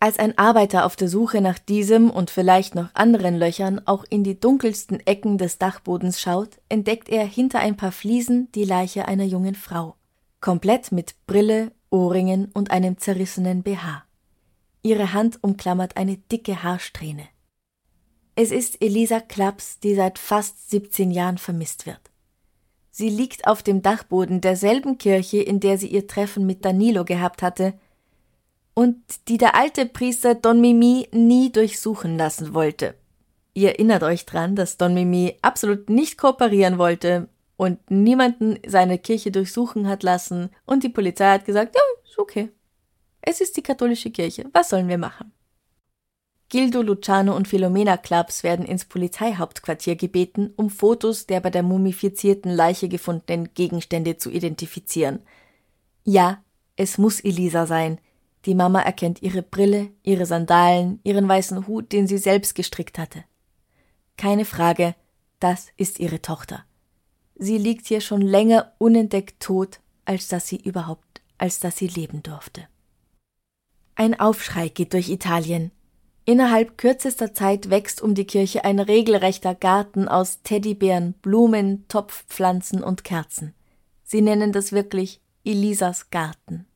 Als 0.00 0.18
ein 0.18 0.36
Arbeiter 0.36 0.84
auf 0.84 0.96
der 0.96 1.08
Suche 1.08 1.40
nach 1.40 1.60
diesem 1.60 2.10
und 2.10 2.30
vielleicht 2.30 2.74
noch 2.74 2.92
anderen 2.94 3.38
Löchern 3.38 3.86
auch 3.86 4.04
in 4.10 4.24
die 4.24 4.40
dunkelsten 4.40 4.98
Ecken 5.06 5.38
des 5.38 5.58
Dachbodens 5.58 6.20
schaut, 6.20 6.58
entdeckt 6.68 7.08
er 7.08 7.24
hinter 7.24 7.60
ein 7.60 7.76
paar 7.76 7.92
Fliesen 7.92 8.50
die 8.52 8.64
Leiche 8.64 9.06
einer 9.06 9.24
jungen 9.24 9.54
Frau, 9.54 9.94
komplett 10.40 10.90
mit 10.90 11.14
Brille, 11.26 11.70
Ohrringen 11.88 12.50
und 12.52 12.72
einem 12.72 12.98
zerrissenen 12.98 13.62
BH. 13.62 14.02
Ihre 14.82 15.12
Hand 15.12 15.38
umklammert 15.44 15.96
eine 15.96 16.16
dicke 16.16 16.64
Haarsträhne. 16.64 17.28
Es 18.42 18.52
ist 18.52 18.80
Elisa 18.80 19.20
Klaps, 19.20 19.80
die 19.80 19.94
seit 19.94 20.18
fast 20.18 20.70
17 20.70 21.10
Jahren 21.10 21.36
vermisst 21.36 21.84
wird. 21.84 22.00
Sie 22.90 23.10
liegt 23.10 23.46
auf 23.46 23.62
dem 23.62 23.82
Dachboden 23.82 24.40
derselben 24.40 24.96
Kirche, 24.96 25.42
in 25.42 25.60
der 25.60 25.76
sie 25.76 25.88
ihr 25.88 26.06
Treffen 26.06 26.46
mit 26.46 26.64
Danilo 26.64 27.04
gehabt 27.04 27.42
hatte 27.42 27.74
und 28.72 28.96
die 29.28 29.36
der 29.36 29.54
alte 29.54 29.84
Priester 29.84 30.34
Don 30.34 30.58
Mimi 30.58 31.06
nie 31.12 31.52
durchsuchen 31.52 32.16
lassen 32.16 32.54
wollte. 32.54 32.94
Ihr 33.52 33.72
erinnert 33.72 34.04
euch 34.04 34.24
dran, 34.24 34.56
dass 34.56 34.78
Don 34.78 34.94
Mimi 34.94 35.36
absolut 35.42 35.90
nicht 35.90 36.16
kooperieren 36.16 36.78
wollte 36.78 37.28
und 37.58 37.90
niemanden 37.90 38.58
seine 38.66 38.96
Kirche 38.96 39.30
durchsuchen 39.30 39.86
hat 39.86 40.02
lassen 40.02 40.48
und 40.64 40.82
die 40.82 40.88
Polizei 40.88 41.30
hat 41.30 41.44
gesagt, 41.44 41.74
ja, 41.74 41.82
ist 42.08 42.18
okay. 42.18 42.48
Es 43.20 43.42
ist 43.42 43.58
die 43.58 43.62
katholische 43.62 44.10
Kirche, 44.10 44.46
was 44.54 44.70
sollen 44.70 44.88
wir 44.88 44.96
machen? 44.96 45.30
Gildo 46.50 46.82
Luciano 46.82 47.36
und 47.36 47.46
Philomena 47.46 47.96
Clubs 47.96 48.42
werden 48.42 48.66
ins 48.66 48.84
Polizeihauptquartier 48.84 49.94
gebeten, 49.94 50.52
um 50.56 50.68
Fotos 50.68 51.26
der 51.26 51.38
bei 51.38 51.48
der 51.48 51.62
mumifizierten 51.62 52.50
Leiche 52.50 52.88
gefundenen 52.88 53.54
Gegenstände 53.54 54.16
zu 54.16 54.30
identifizieren. 54.30 55.20
Ja, 56.04 56.42
es 56.74 56.98
muss 56.98 57.20
Elisa 57.20 57.66
sein. 57.66 58.00
Die 58.46 58.56
Mama 58.56 58.80
erkennt 58.80 59.22
ihre 59.22 59.42
Brille, 59.42 59.90
ihre 60.02 60.26
Sandalen, 60.26 60.98
ihren 61.04 61.28
weißen 61.28 61.68
Hut, 61.68 61.92
den 61.92 62.08
sie 62.08 62.18
selbst 62.18 62.56
gestrickt 62.56 62.98
hatte. 62.98 63.22
Keine 64.16 64.44
Frage, 64.44 64.96
das 65.38 65.68
ist 65.76 66.00
ihre 66.00 66.20
Tochter. 66.20 66.64
Sie 67.36 67.58
liegt 67.58 67.86
hier 67.86 68.00
schon 68.00 68.22
länger 68.22 68.72
unentdeckt 68.78 69.40
tot, 69.40 69.78
als 70.04 70.26
dass 70.26 70.48
sie 70.48 70.56
überhaupt, 70.56 71.22
als 71.38 71.60
dass 71.60 71.76
sie 71.76 71.86
leben 71.86 72.24
durfte. 72.24 72.66
Ein 73.94 74.18
Aufschrei 74.18 74.68
geht 74.68 74.94
durch 74.94 75.10
Italien. 75.10 75.70
Innerhalb 76.30 76.78
kürzester 76.78 77.34
Zeit 77.34 77.70
wächst 77.70 78.00
um 78.00 78.14
die 78.14 78.24
Kirche 78.24 78.64
ein 78.64 78.78
regelrechter 78.78 79.52
Garten 79.52 80.06
aus 80.06 80.42
Teddybären, 80.44 81.14
Blumen, 81.14 81.88
Topfpflanzen 81.88 82.84
und 82.84 83.02
Kerzen. 83.02 83.52
Sie 84.04 84.22
nennen 84.22 84.52
das 84.52 84.70
wirklich 84.70 85.20
Elisas 85.42 86.10
Garten. 86.10 86.66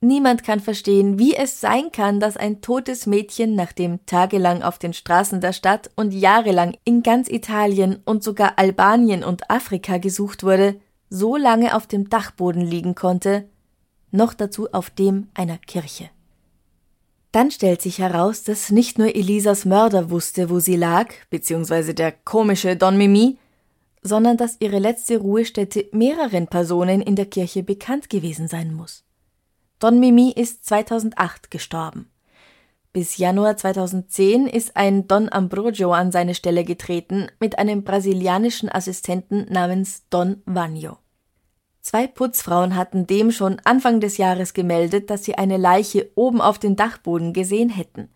Niemand 0.00 0.44
kann 0.44 0.60
verstehen, 0.60 1.18
wie 1.18 1.34
es 1.34 1.60
sein 1.60 1.90
kann, 1.90 2.20
dass 2.20 2.36
ein 2.36 2.60
totes 2.60 3.06
Mädchen, 3.06 3.56
nachdem 3.56 4.06
tagelang 4.06 4.62
auf 4.62 4.78
den 4.78 4.92
Straßen 4.92 5.40
der 5.40 5.54
Stadt 5.54 5.90
und 5.96 6.14
jahrelang 6.14 6.76
in 6.84 7.02
ganz 7.02 7.28
Italien 7.28 8.00
und 8.04 8.22
sogar 8.22 8.60
Albanien 8.60 9.24
und 9.24 9.50
Afrika 9.50 9.98
gesucht 9.98 10.44
wurde, 10.44 10.80
so 11.10 11.36
lange 11.36 11.74
auf 11.74 11.88
dem 11.88 12.08
Dachboden 12.08 12.62
liegen 12.62 12.94
konnte, 12.94 13.48
noch 14.12 14.34
dazu 14.34 14.72
auf 14.72 14.88
dem 14.88 15.26
einer 15.34 15.58
Kirche. 15.58 16.10
Dann 17.32 17.50
stellt 17.50 17.82
sich 17.82 17.98
heraus, 17.98 18.42
dass 18.42 18.70
nicht 18.70 18.98
nur 18.98 19.14
Elisas 19.14 19.64
Mörder 19.64 20.10
wusste, 20.10 20.48
wo 20.48 20.60
sie 20.60 20.76
lag, 20.76 21.12
beziehungsweise 21.30 21.94
der 21.94 22.12
komische 22.12 22.76
Don 22.76 22.96
Mimi, 22.96 23.38
sondern 24.02 24.36
dass 24.36 24.56
ihre 24.60 24.78
letzte 24.78 25.18
Ruhestätte 25.18 25.86
mehreren 25.92 26.46
Personen 26.46 27.02
in 27.02 27.16
der 27.16 27.26
Kirche 27.26 27.62
bekannt 27.62 28.08
gewesen 28.08 28.48
sein 28.48 28.72
muss. 28.72 29.04
Don 29.78 30.00
Mimi 30.00 30.32
ist 30.34 30.64
2008 30.64 31.50
gestorben. 31.50 32.10
Bis 32.92 33.18
Januar 33.18 33.56
2010 33.56 34.46
ist 34.46 34.76
ein 34.76 35.06
Don 35.06 35.30
Ambrogio 35.30 35.92
an 35.92 36.10
seine 36.10 36.34
Stelle 36.34 36.64
getreten 36.64 37.28
mit 37.38 37.58
einem 37.58 37.84
brasilianischen 37.84 38.70
Assistenten 38.70 39.46
namens 39.52 40.04
Don 40.08 40.42
Vanyo. 40.46 40.96
Zwei 41.88 42.06
Putzfrauen 42.06 42.76
hatten 42.76 43.06
dem 43.06 43.30
schon 43.30 43.62
Anfang 43.64 43.98
des 43.98 44.18
Jahres 44.18 44.52
gemeldet, 44.52 45.08
dass 45.08 45.24
sie 45.24 45.36
eine 45.36 45.56
Leiche 45.56 46.10
oben 46.16 46.42
auf 46.42 46.58
dem 46.58 46.76
Dachboden 46.76 47.32
gesehen 47.32 47.70
hätten. 47.70 48.10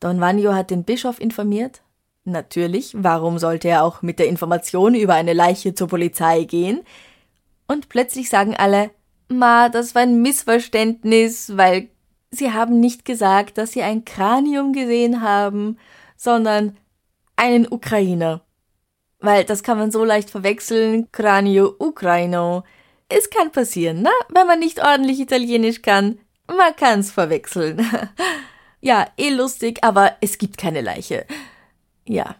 Don 0.00 0.20
Vanio 0.20 0.52
hat 0.52 0.72
den 0.72 0.82
Bischof 0.82 1.20
informiert. 1.20 1.82
Natürlich, 2.24 2.92
warum 2.98 3.38
sollte 3.38 3.68
er 3.68 3.84
auch 3.84 4.02
mit 4.02 4.18
der 4.18 4.26
Information 4.26 4.96
über 4.96 5.14
eine 5.14 5.32
Leiche 5.32 5.76
zur 5.76 5.86
Polizei 5.86 6.42
gehen? 6.42 6.80
Und 7.68 7.88
plötzlich 7.88 8.28
sagen 8.28 8.56
alle, 8.56 8.90
Ma, 9.28 9.68
das 9.68 9.94
war 9.94 10.02
ein 10.02 10.20
Missverständnis, 10.20 11.56
weil 11.56 11.88
sie 12.32 12.50
haben 12.50 12.80
nicht 12.80 13.04
gesagt, 13.04 13.58
dass 13.58 13.70
sie 13.70 13.84
ein 13.84 14.04
Kranium 14.04 14.72
gesehen 14.72 15.22
haben, 15.22 15.78
sondern 16.16 16.76
einen 17.36 17.70
Ukrainer. 17.70 18.40
Weil 19.22 19.44
das 19.44 19.62
kann 19.62 19.78
man 19.78 19.90
so 19.90 20.04
leicht 20.04 20.30
verwechseln, 20.30 21.10
Kranio 21.12 21.76
Ukraino. 21.78 22.64
Es 23.08 23.30
kann 23.30 23.52
passieren, 23.52 24.02
ne? 24.02 24.10
Wenn 24.28 24.46
man 24.46 24.58
nicht 24.58 24.82
ordentlich 24.84 25.20
Italienisch 25.20 25.80
kann. 25.80 26.18
Man 26.48 26.76
kann's 26.76 27.10
verwechseln. 27.10 27.88
Ja, 28.84 29.06
eh 29.16 29.30
lustig, 29.30 29.78
aber 29.84 30.16
es 30.20 30.38
gibt 30.38 30.58
keine 30.58 30.80
Leiche. 30.80 31.24
Ja. 32.04 32.34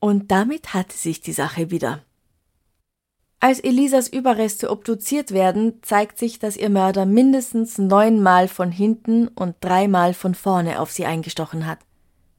Und 0.00 0.32
damit 0.32 0.74
hatte 0.74 0.96
sich 0.96 1.20
die 1.20 1.32
Sache 1.32 1.70
wieder. 1.70 2.02
Als 3.38 3.60
Elisas 3.60 4.08
Überreste 4.08 4.68
obduziert 4.68 5.30
werden, 5.30 5.80
zeigt 5.82 6.18
sich, 6.18 6.40
dass 6.40 6.56
ihr 6.56 6.70
Mörder 6.70 7.06
mindestens 7.06 7.78
neunmal 7.78 8.48
von 8.48 8.72
hinten 8.72 9.28
und 9.28 9.54
dreimal 9.60 10.12
von 10.12 10.34
vorne 10.34 10.80
auf 10.80 10.90
sie 10.90 11.06
eingestochen 11.06 11.66
hat. 11.66 11.78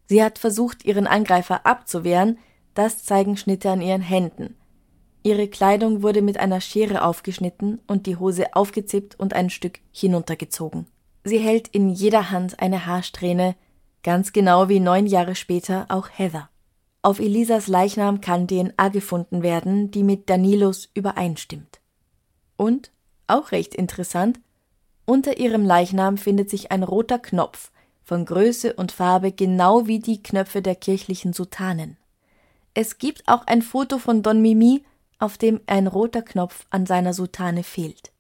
Sie 0.08 0.22
hat 0.22 0.38
versucht, 0.38 0.84
ihren 0.84 1.08
Angreifer 1.08 1.66
abzuwehren, 1.66 2.38
das 2.74 3.04
zeigen 3.04 3.38
Schnitte 3.38 3.70
an 3.70 3.82
ihren 3.82 4.02
Händen. 4.02 4.56
Ihre 5.24 5.48
Kleidung 5.48 6.02
wurde 6.02 6.22
mit 6.22 6.38
einer 6.38 6.62
Schere 6.62 7.04
aufgeschnitten 7.04 7.80
und 7.88 8.08
die 8.08 8.16
Hose 8.16 8.56
aufgezippt 8.56 9.20
und 9.20 9.34
ein 9.34 9.50
Stück 9.50 9.80
hinuntergezogen. 9.92 10.88
Sie 11.24 11.38
hält 11.38 11.68
in 11.68 11.90
jeder 11.90 12.32
Hand 12.32 12.60
eine 12.60 12.88
Haarsträhne, 12.88 13.56
ganz 14.04 14.34
genau 14.34 14.68
wie 14.68 14.80
neun 14.80 15.06
Jahre 15.06 15.36
später 15.36 15.86
auch 15.90 16.10
Heather. 16.12 16.50
Auf 17.04 17.20
Elisas 17.20 17.68
Leichnam 17.68 18.22
kann 18.22 18.48
DNA 18.48 18.90
gefunden 18.90 19.44
werden, 19.44 19.92
die 19.92 20.04
mit 20.04 20.30
Danilos 20.30 20.90
übereinstimmt. 20.94 21.80
Und, 22.58 22.92
auch 23.28 23.52
recht 23.52 23.76
interessant, 23.76 24.40
unter 25.06 25.38
ihrem 25.38 25.66
Leichnam 25.66 26.18
findet 26.18 26.50
sich 26.50 26.72
ein 26.72 26.84
roter 26.84 27.20
Knopf, 27.20 27.72
von 28.04 28.26
Größe 28.26 28.74
und 28.74 28.92
Farbe 28.92 29.32
genau 29.32 29.88
wie 29.88 30.00
die 30.00 30.22
Knöpfe 30.22 30.62
der 30.62 30.76
kirchlichen 30.76 31.34
Sutanen. 31.34 31.98
Es 32.74 32.98
gibt 32.98 33.28
auch 33.28 33.46
ein 33.48 33.62
Foto 33.62 33.98
von 33.98 34.24
Don 34.24 34.42
Mimi, 34.42 34.84
auf 35.20 35.38
dem 35.38 35.60
ein 35.68 35.88
roter 35.88 36.22
Knopf 36.22 36.66
an 36.70 36.86
seiner 36.86 37.14
Sutane 37.14 37.64
fehlt. 37.64 38.12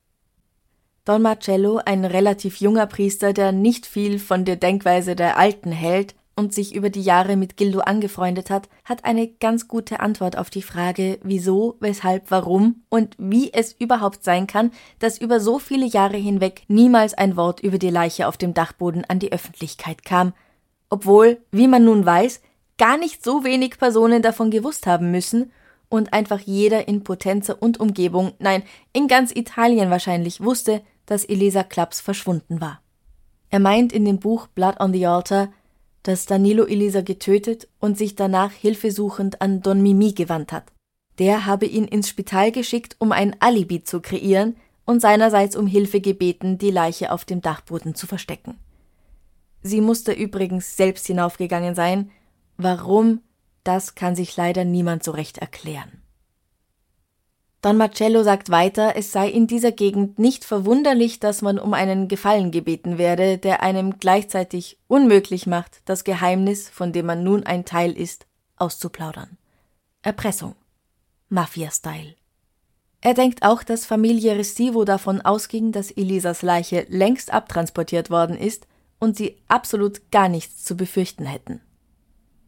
Don 1.05 1.21
Marcello, 1.21 1.81
ein 1.83 2.05
relativ 2.05 2.57
junger 2.57 2.85
Priester, 2.85 3.33
der 3.33 3.51
nicht 3.51 3.85
viel 3.85 4.19
von 4.19 4.45
der 4.45 4.57
Denkweise 4.57 5.15
der 5.15 5.37
Alten 5.37 5.71
hält 5.71 6.15
und 6.35 6.53
sich 6.53 6.75
über 6.75 6.89
die 6.89 7.01
Jahre 7.01 7.37
mit 7.37 7.57
Gildo 7.57 7.79
angefreundet 7.79 8.49
hat, 8.49 8.69
hat 8.83 9.05
eine 9.05 9.27
ganz 9.27 9.67
gute 9.67 9.99
Antwort 9.99 10.37
auf 10.37 10.49
die 10.49 10.61
Frage, 10.61 11.19
wieso, 11.23 11.77
weshalb, 11.79 12.29
warum 12.29 12.83
und 12.89 13.15
wie 13.17 13.53
es 13.53 13.73
überhaupt 13.73 14.23
sein 14.23 14.47
kann, 14.47 14.71
dass 14.99 15.19
über 15.19 15.39
so 15.39 15.59
viele 15.59 15.85
Jahre 15.85 16.17
hinweg 16.17 16.63
niemals 16.67 17.13
ein 17.13 17.35
Wort 17.35 17.61
über 17.61 17.77
die 17.77 17.89
Leiche 17.89 18.27
auf 18.27 18.37
dem 18.37 18.53
Dachboden 18.53 19.05
an 19.05 19.19
die 19.19 19.31
Öffentlichkeit 19.31 20.05
kam, 20.05 20.33
obwohl, 20.89 21.41
wie 21.51 21.67
man 21.67 21.85
nun 21.85 22.05
weiß, 22.05 22.41
gar 22.81 22.97
nicht 22.97 23.23
so 23.23 23.43
wenig 23.43 23.77
Personen 23.77 24.23
davon 24.23 24.49
gewusst 24.49 24.87
haben 24.87 25.11
müssen 25.11 25.51
und 25.87 26.13
einfach 26.13 26.39
jeder 26.39 26.87
in 26.87 27.03
Potenza 27.03 27.53
und 27.53 27.79
Umgebung, 27.79 28.31
nein, 28.39 28.63
in 28.91 29.07
ganz 29.07 29.31
Italien 29.35 29.91
wahrscheinlich 29.91 30.41
wusste, 30.41 30.81
dass 31.05 31.23
Elisa 31.23 31.61
Klaps 31.61 32.01
verschwunden 32.01 32.59
war. 32.59 32.81
Er 33.51 33.59
meint 33.59 33.93
in 33.93 34.03
dem 34.03 34.17
Buch 34.17 34.47
Blood 34.47 34.79
on 34.79 34.93
the 34.93 35.05
Altar, 35.05 35.49
dass 36.01 36.25
Danilo 36.25 36.65
Elisa 36.65 37.01
getötet 37.01 37.67
und 37.79 37.99
sich 37.99 38.15
danach 38.15 38.51
hilfesuchend 38.51 39.43
an 39.43 39.61
Don 39.61 39.83
Mimi 39.83 40.13
gewandt 40.13 40.51
hat. 40.51 40.63
Der 41.19 41.45
habe 41.45 41.67
ihn 41.67 41.85
ins 41.85 42.09
Spital 42.09 42.51
geschickt, 42.51 42.95
um 42.97 43.11
ein 43.11 43.35
Alibi 43.41 43.83
zu 43.83 44.01
kreieren 44.01 44.55
und 44.85 45.01
seinerseits 45.01 45.55
um 45.55 45.67
Hilfe 45.67 46.01
gebeten, 46.01 46.57
die 46.57 46.71
Leiche 46.71 47.11
auf 47.11 47.25
dem 47.25 47.41
Dachboden 47.41 47.93
zu 47.93 48.07
verstecken. 48.07 48.57
Sie 49.61 49.81
musste 49.81 50.13
übrigens 50.13 50.75
selbst 50.77 51.05
hinaufgegangen 51.05 51.75
sein. 51.75 52.09
Warum, 52.63 53.21
das 53.63 53.95
kann 53.95 54.15
sich 54.15 54.37
leider 54.37 54.65
niemand 54.65 55.03
so 55.03 55.09
recht 55.11 55.39
erklären. 55.39 56.03
Don 57.63 57.75
Marcello 57.75 58.21
sagt 58.21 58.51
weiter, 58.51 58.95
es 58.95 59.11
sei 59.11 59.29
in 59.29 59.47
dieser 59.47 59.71
Gegend 59.71 60.19
nicht 60.19 60.45
verwunderlich, 60.45 61.19
dass 61.19 61.41
man 61.41 61.57
um 61.57 61.73
einen 61.73 62.07
Gefallen 62.07 62.51
gebeten 62.51 62.99
werde, 62.99 63.39
der 63.39 63.63
einem 63.63 63.97
gleichzeitig 63.97 64.77
unmöglich 64.87 65.47
macht, 65.47 65.81
das 65.85 66.03
Geheimnis, 66.03 66.69
von 66.69 66.91
dem 66.91 67.07
man 67.07 67.23
nun 67.23 67.43
ein 67.43 67.65
Teil 67.65 67.93
ist, 67.93 68.27
auszuplaudern. 68.57 69.37
Erpressung. 70.03 70.55
Mafia-Style. 71.29 72.15
Er 73.01 73.15
denkt 73.15 73.41
auch, 73.41 73.63
dass 73.63 73.87
Familie 73.87 74.35
Restivo 74.35 74.85
davon 74.85 75.21
ausging, 75.21 75.71
dass 75.71 75.89
Elisas 75.89 76.43
Leiche 76.43 76.85
längst 76.89 77.33
abtransportiert 77.33 78.11
worden 78.11 78.37
ist 78.37 78.67
und 78.99 79.17
sie 79.17 79.37
absolut 79.47 80.11
gar 80.11 80.29
nichts 80.29 80.63
zu 80.63 80.77
befürchten 80.77 81.25
hätten. 81.25 81.61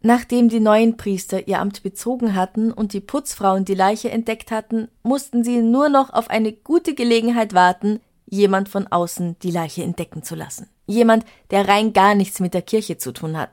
Nachdem 0.06 0.50
die 0.50 0.60
neuen 0.60 0.98
Priester 0.98 1.48
ihr 1.48 1.60
Amt 1.60 1.82
bezogen 1.82 2.36
hatten 2.36 2.74
und 2.74 2.92
die 2.92 3.00
Putzfrauen 3.00 3.63
die 3.63 3.74
Leiche 3.74 4.12
entdeckt 4.12 4.52
hatten, 4.52 4.89
mussten 5.02 5.46
sie 5.46 5.62
nur 5.62 5.88
noch 5.88 6.12
auf 6.12 6.30
eine 6.30 6.52
gute 6.52 6.94
Gelegenheit 6.94 7.54
warten, 7.54 8.02
jemand 8.26 8.68
von 8.68 8.86
außen 8.88 9.38
die 9.42 9.52
Leiche 9.52 9.82
entdecken 9.82 10.22
zu 10.22 10.36
lassen. 10.36 10.70
Jemand, 10.88 11.24
der 11.52 11.70
rein 11.70 11.94
gar 11.94 12.16
nichts 12.16 12.42
mit 12.42 12.54
der 12.54 12.63
Kirche 12.63 12.98
zu 12.98 13.13
tun 13.13 13.38
hat. 13.38 13.52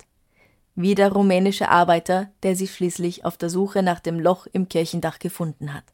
Wie 0.74 0.96
der 0.96 1.12
rumänische 1.12 1.68
Arbeiter, 1.68 2.30
der 2.42 2.56
sie 2.56 2.66
schließlich 2.66 3.24
auf 3.24 3.36
der 3.36 3.48
Suche 3.48 3.84
nach 3.84 4.00
dem 4.00 4.18
Loch 4.18 4.48
im 4.52 4.68
Kirchendach 4.68 5.20
gefunden 5.20 5.72
hat. 5.72 5.84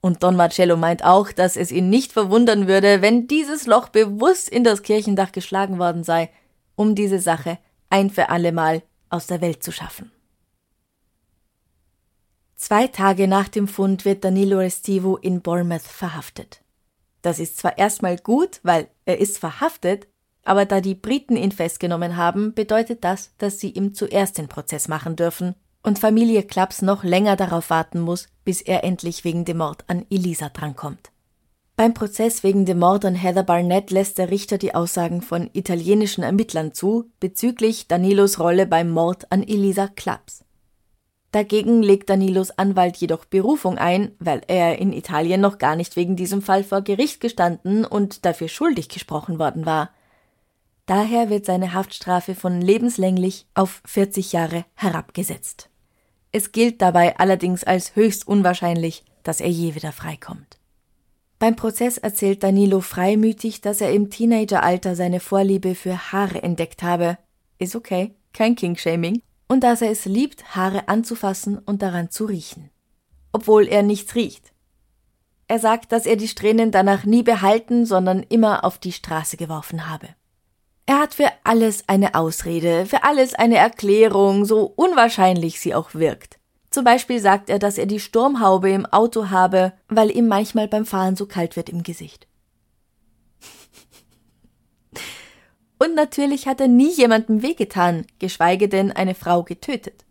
Und 0.00 0.24
Don 0.24 0.34
Marcello 0.34 0.76
meint 0.76 1.04
auch, 1.04 1.30
dass 1.30 1.56
es 1.56 1.70
ihn 1.70 1.90
nicht 1.90 2.10
verwundern 2.10 2.66
würde, 2.66 3.02
wenn 3.02 3.28
dieses 3.28 3.66
Loch 3.66 3.88
bewusst 3.88 4.48
in 4.48 4.64
das 4.64 4.82
Kirchendach 4.82 5.30
geschlagen 5.30 5.78
worden 5.78 6.02
sei, 6.02 6.28
um 6.74 6.96
diese 6.96 7.20
Sache 7.20 7.58
ein 7.88 8.10
für 8.10 8.30
allemal 8.30 8.82
aus 9.10 9.26
der 9.26 9.40
Welt 9.40 9.62
zu 9.62 9.72
schaffen. 9.72 10.10
Zwei 12.56 12.86
Tage 12.86 13.26
nach 13.26 13.48
dem 13.48 13.68
Fund 13.68 14.04
wird 14.04 14.24
Danilo 14.24 14.58
Restivo 14.58 15.16
in 15.16 15.40
Bournemouth 15.40 15.82
verhaftet. 15.82 16.62
Das 17.22 17.38
ist 17.38 17.58
zwar 17.58 17.78
erstmal 17.78 18.16
gut, 18.16 18.60
weil 18.62 18.88
er 19.04 19.18
ist 19.18 19.38
verhaftet, 19.38 20.08
aber 20.42 20.64
da 20.64 20.80
die 20.80 20.94
Briten 20.94 21.36
ihn 21.36 21.52
festgenommen 21.52 22.16
haben, 22.16 22.54
bedeutet 22.54 23.04
das, 23.04 23.34
dass 23.38 23.60
sie 23.60 23.70
ihm 23.70 23.94
zuerst 23.94 24.38
den 24.38 24.48
Prozess 24.48 24.88
machen 24.88 25.16
dürfen 25.16 25.54
und 25.82 25.98
Familie 25.98 26.42
Klaps 26.42 26.82
noch 26.82 27.04
länger 27.04 27.36
darauf 27.36 27.70
warten 27.70 28.00
muss, 28.00 28.28
bis 28.44 28.60
er 28.60 28.84
endlich 28.84 29.24
wegen 29.24 29.44
dem 29.44 29.58
Mord 29.58 29.84
an 29.88 30.04
Elisa 30.10 30.48
drankommt. 30.48 31.10
Beim 31.80 31.94
Prozess 31.94 32.42
wegen 32.42 32.66
dem 32.66 32.78
Mord 32.78 33.06
an 33.06 33.14
Heather 33.14 33.42
Barnett 33.42 33.90
lässt 33.90 34.18
der 34.18 34.30
Richter 34.30 34.58
die 34.58 34.74
Aussagen 34.74 35.22
von 35.22 35.48
italienischen 35.54 36.22
Ermittlern 36.22 36.74
zu 36.74 37.10
bezüglich 37.20 37.88
Danilos 37.88 38.38
Rolle 38.38 38.66
beim 38.66 38.90
Mord 38.90 39.32
an 39.32 39.42
Elisa 39.42 39.88
Klaps. 39.88 40.44
Dagegen 41.32 41.82
legt 41.82 42.10
Danilos 42.10 42.50
Anwalt 42.50 42.98
jedoch 42.98 43.24
Berufung 43.24 43.78
ein, 43.78 44.14
weil 44.18 44.42
er 44.46 44.78
in 44.78 44.92
Italien 44.92 45.40
noch 45.40 45.56
gar 45.56 45.74
nicht 45.74 45.96
wegen 45.96 46.16
diesem 46.16 46.42
Fall 46.42 46.64
vor 46.64 46.82
Gericht 46.82 47.18
gestanden 47.18 47.86
und 47.86 48.26
dafür 48.26 48.48
schuldig 48.48 48.90
gesprochen 48.90 49.38
worden 49.38 49.64
war. 49.64 49.88
Daher 50.84 51.30
wird 51.30 51.46
seine 51.46 51.72
Haftstrafe 51.72 52.34
von 52.34 52.60
lebenslänglich 52.60 53.46
auf 53.54 53.80
40 53.86 54.32
Jahre 54.32 54.66
herabgesetzt. 54.74 55.70
Es 56.30 56.52
gilt 56.52 56.82
dabei 56.82 57.16
allerdings 57.16 57.64
als 57.64 57.96
höchst 57.96 58.28
unwahrscheinlich, 58.28 59.02
dass 59.22 59.40
er 59.40 59.48
je 59.48 59.74
wieder 59.74 59.92
freikommt. 59.92 60.59
Beim 61.40 61.56
Prozess 61.56 61.96
erzählt 61.96 62.42
Danilo 62.42 62.82
freimütig, 62.82 63.62
dass 63.62 63.80
er 63.80 63.92
im 63.92 64.10
Teenageralter 64.10 64.94
seine 64.94 65.20
Vorliebe 65.20 65.74
für 65.74 66.12
Haare 66.12 66.42
entdeckt 66.42 66.82
habe. 66.82 67.16
Ist 67.58 67.74
okay, 67.74 68.14
kein 68.34 68.56
Kingshaming. 68.56 69.22
Und 69.48 69.64
dass 69.64 69.80
er 69.80 69.90
es 69.90 70.04
liebt, 70.04 70.54
Haare 70.54 70.88
anzufassen 70.88 71.58
und 71.58 71.80
daran 71.80 72.10
zu 72.10 72.26
riechen. 72.26 72.68
Obwohl 73.32 73.66
er 73.68 73.82
nichts 73.82 74.14
riecht. 74.14 74.52
Er 75.48 75.58
sagt, 75.58 75.92
dass 75.92 76.04
er 76.04 76.16
die 76.16 76.28
Strähnen 76.28 76.72
danach 76.72 77.04
nie 77.04 77.22
behalten, 77.22 77.86
sondern 77.86 78.22
immer 78.22 78.62
auf 78.62 78.76
die 78.76 78.92
Straße 78.92 79.38
geworfen 79.38 79.88
habe. 79.88 80.08
Er 80.84 80.98
hat 80.98 81.14
für 81.14 81.32
alles 81.42 81.84
eine 81.88 82.16
Ausrede, 82.16 82.84
für 82.84 83.02
alles 83.02 83.32
eine 83.32 83.56
Erklärung, 83.56 84.44
so 84.44 84.64
unwahrscheinlich 84.76 85.58
sie 85.58 85.74
auch 85.74 85.94
wirkt. 85.94 86.39
Zum 86.70 86.84
Beispiel 86.84 87.18
sagt 87.18 87.50
er, 87.50 87.58
dass 87.58 87.78
er 87.78 87.86
die 87.86 87.98
Sturmhaube 87.98 88.70
im 88.70 88.86
Auto 88.86 89.30
habe, 89.30 89.72
weil 89.88 90.16
ihm 90.16 90.28
manchmal 90.28 90.68
beim 90.68 90.86
Fahren 90.86 91.16
so 91.16 91.26
kalt 91.26 91.56
wird 91.56 91.68
im 91.68 91.82
Gesicht. 91.82 92.28
Und 95.78 95.96
natürlich 95.96 96.46
hat 96.46 96.60
er 96.60 96.68
nie 96.68 96.92
jemandem 96.92 97.42
wehgetan, 97.42 98.06
geschweige 98.20 98.68
denn 98.68 98.92
eine 98.92 99.16
Frau 99.16 99.42
getötet. 99.42 100.04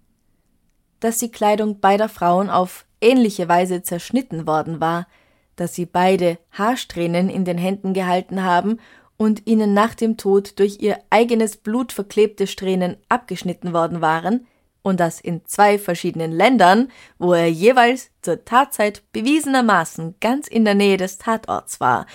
Dass 0.99 1.19
die 1.19 1.31
Kleidung 1.31 1.79
beider 1.79 2.09
Frauen 2.09 2.49
auf 2.49 2.85
ähnliche 2.99 3.47
Weise 3.47 3.81
zerschnitten 3.81 4.45
worden 4.45 4.81
war, 4.81 5.07
dass 5.55 5.73
sie 5.73 5.85
beide 5.85 6.39
Haarsträhnen 6.51 7.29
in 7.29 7.45
den 7.45 7.57
Händen 7.57 7.93
gehalten 7.93 8.43
haben 8.43 8.81
und 9.15 9.47
ihnen 9.47 9.73
nach 9.73 9.95
dem 9.95 10.17
Tod 10.17 10.59
durch 10.59 10.81
ihr 10.81 10.99
eigenes 11.09 11.55
Blut 11.55 11.93
verklebte 11.93 12.47
Strähnen 12.47 12.97
abgeschnitten 13.07 13.71
worden 13.71 14.01
waren, 14.01 14.45
und 14.89 14.99
das 14.99 15.21
in 15.21 15.45
zwei 15.45 15.79
verschiedenen 15.79 16.31
Ländern, 16.31 16.91
wo 17.17 17.33
er 17.33 17.49
jeweils 17.49 18.11
zur 18.21 18.43
Tatzeit 18.43 19.03
bewiesenermaßen 19.13 20.15
ganz 20.19 20.47
in 20.47 20.65
der 20.65 20.75
Nähe 20.75 20.97
des 20.97 21.17
Tatorts 21.17 21.79
war, 21.79 22.05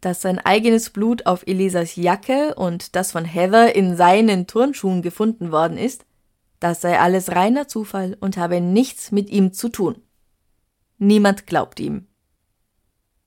dass 0.00 0.20
sein 0.20 0.38
eigenes 0.38 0.90
Blut 0.90 1.26
auf 1.26 1.46
Elisas 1.46 1.96
Jacke 1.96 2.54
und 2.56 2.94
das 2.94 3.12
von 3.12 3.24
Heather 3.24 3.74
in 3.74 3.96
seinen 3.96 4.46
Turnschuhen 4.46 5.00
gefunden 5.00 5.50
worden 5.50 5.78
ist, 5.78 6.04
das 6.60 6.80
sei 6.80 6.98
alles 6.98 7.32
reiner 7.32 7.68
Zufall 7.68 8.16
und 8.20 8.36
habe 8.36 8.60
nichts 8.60 9.12
mit 9.12 9.30
ihm 9.30 9.52
zu 9.52 9.68
tun. 9.68 9.96
Niemand 10.98 11.46
glaubt 11.46 11.80
ihm. 11.80 12.06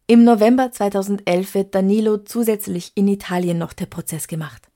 Im 0.07 0.23
November 0.23 0.71
2011 0.71 1.53
wird 1.53 1.75
Danilo 1.75 2.17
zusätzlich 2.17 2.93
in 2.95 3.07
Italien 3.07 3.57
noch 3.57 3.73
der 3.73 3.87
Prozess 3.87 4.27
gemacht. 4.27 4.66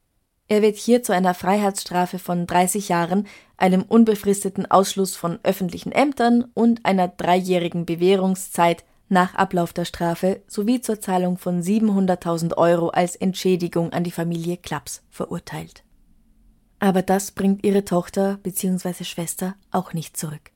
Er 0.52 0.62
wird 0.62 0.76
hier 0.76 1.02
zu 1.02 1.14
einer 1.14 1.34
Freiheitsstrafe 1.34 2.20
von 2.20 2.46
30 2.46 2.90
Jahren, 2.90 3.26
einem 3.56 3.84
unbefristeten 3.84 4.70
Ausschluss 4.70 5.16
von 5.16 5.40
öffentlichen 5.44 5.94
Ämtern 5.94 6.44
und 6.54 6.86
einer 6.86 7.08
dreijährigen 7.08 7.86
Bewährungszeit 7.86 8.84
nach 9.08 9.34
Ablauf 9.36 9.72
der 9.72 9.86
Strafe 9.86 10.42
sowie 10.48 10.82
zur 10.82 11.00
Zahlung 11.00 11.38
von 11.38 11.64
700.000 11.64 12.58
Euro 12.58 12.90
als 12.90 13.16
Entschädigung 13.16 13.94
an 13.94 14.04
die 14.04 14.12
Familie 14.12 14.58
Klaps 14.58 15.04
verurteilt. 15.10 15.86
Aber 16.80 17.02
das 17.02 17.32
bringt 17.32 17.64
ihre 17.64 17.86
Tochter 17.86 18.38
bzw. 18.44 19.06
Schwester 19.06 19.56
auch 19.72 19.94
nicht 19.94 20.18
zurück. 20.18 20.52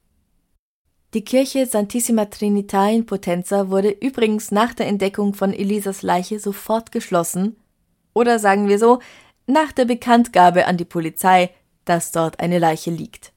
Die 1.13 1.23
Kirche 1.23 1.67
Santissima 1.67 2.25
Trinita 2.25 2.89
in 2.89 3.05
Potenza 3.05 3.69
wurde 3.69 3.91
übrigens 3.91 4.51
nach 4.51 4.73
der 4.73 4.87
Entdeckung 4.87 5.33
von 5.33 5.53
Elisas 5.53 6.01
Leiche 6.01 6.41
sofort 6.41 6.91
geschlossen, 6.91 7.55
oder 8.15 8.39
sagen 8.39 8.69
wir 8.69 8.79
so, 8.79 8.99
nach 9.47 9.71
der 9.71 9.85
Bekanntgabe 9.85 10.65
an 10.65 10.77
die 10.77 10.85
Polizei, 10.85 11.51
dass 11.85 12.11
dort 12.11 12.39
eine 12.39 12.59
Leiche 12.59 12.91
liegt. 12.91 13.31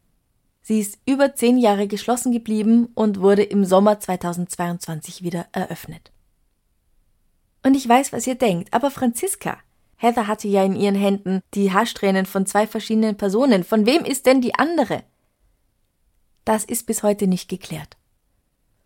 Sie 0.62 0.80
ist 0.80 0.98
über 1.06 1.34
zehn 1.34 1.56
Jahre 1.58 1.86
geschlossen 1.86 2.32
geblieben 2.32 2.88
und 2.94 3.20
wurde 3.20 3.42
im 3.42 3.64
Sommer 3.64 4.00
2022 4.00 5.22
wieder 5.22 5.46
eröffnet. 5.52 6.12
Und 7.62 7.74
ich 7.74 7.88
weiß, 7.88 8.12
was 8.12 8.26
ihr 8.26 8.34
denkt, 8.34 8.72
aber 8.72 8.90
Franziska, 8.90 9.58
Heather 9.96 10.26
hatte 10.26 10.46
ja 10.46 10.64
in 10.64 10.76
ihren 10.76 10.94
Händen 10.94 11.40
die 11.54 11.72
Haarsträhnen 11.72 12.24
von 12.24 12.46
zwei 12.46 12.66
verschiedenen 12.66 13.16
Personen. 13.16 13.64
Von 13.64 13.84
wem 13.84 14.04
ist 14.04 14.26
denn 14.26 14.40
die 14.40 14.54
andere? 14.54 15.02
Das 16.44 16.64
ist 16.64 16.86
bis 16.86 17.02
heute 17.02 17.26
nicht 17.26 17.48
geklärt. 17.48 17.96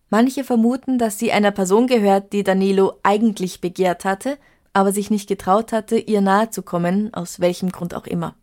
Manche 0.09 0.45
vermuten, 0.45 0.99
dass 0.99 1.19
sie 1.19 1.33
einer 1.33 1.53
Person 1.53 1.87
gehört, 1.87 2.33
die 2.33 2.45
Danilo 2.45 2.99
eigentlich 3.03 3.61
begehrt 3.61 4.05
hatte, 4.05 4.39
aber 4.73 4.93
sich 4.93 5.11
nicht 5.11 5.29
getraut 5.29 5.73
hatte, 5.73 5.99
ihr 5.99 6.21
nahe 6.21 6.51
zu 6.51 6.63
kommen, 6.63 7.13
aus 7.15 7.41
welchem 7.41 7.71
Grund 7.71 7.95
auch 7.95 8.07
immer. 8.07 8.35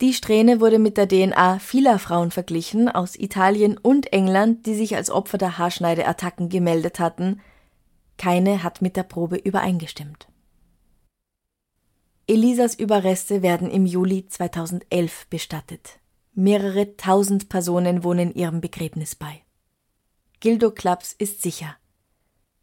Die 0.00 0.14
Strähne 0.14 0.60
wurde 0.60 0.78
mit 0.78 0.96
der 0.96 1.08
DNA 1.08 1.58
vieler 1.58 1.98
Frauen 1.98 2.30
verglichen 2.30 2.88
aus 2.88 3.16
Italien 3.16 3.76
und 3.76 4.12
England, 4.12 4.64
die 4.66 4.74
sich 4.74 4.94
als 4.94 5.10
Opfer 5.10 5.38
der 5.38 5.58
Haarschneideattacken 5.58 6.48
gemeldet 6.48 7.00
hatten. 7.00 7.40
Keine 8.16 8.62
hat 8.62 8.80
mit 8.80 8.96
der 8.96 9.02
Probe 9.02 9.36
übereingestimmt. 9.36 10.28
Elisas 12.28 12.74
Überreste 12.74 13.42
werden 13.42 13.70
im 13.70 13.86
Juli 13.86 14.26
2011 14.28 15.26
bestattet. 15.30 15.98
Mehrere 16.34 16.96
tausend 16.96 17.48
Personen 17.48 18.04
wohnen 18.04 18.32
ihrem 18.32 18.60
Begräbnis 18.60 19.16
bei. 19.16 19.42
Gildo 20.38 20.70
Klaps 20.70 21.12
ist 21.18 21.42
sicher. 21.42 21.76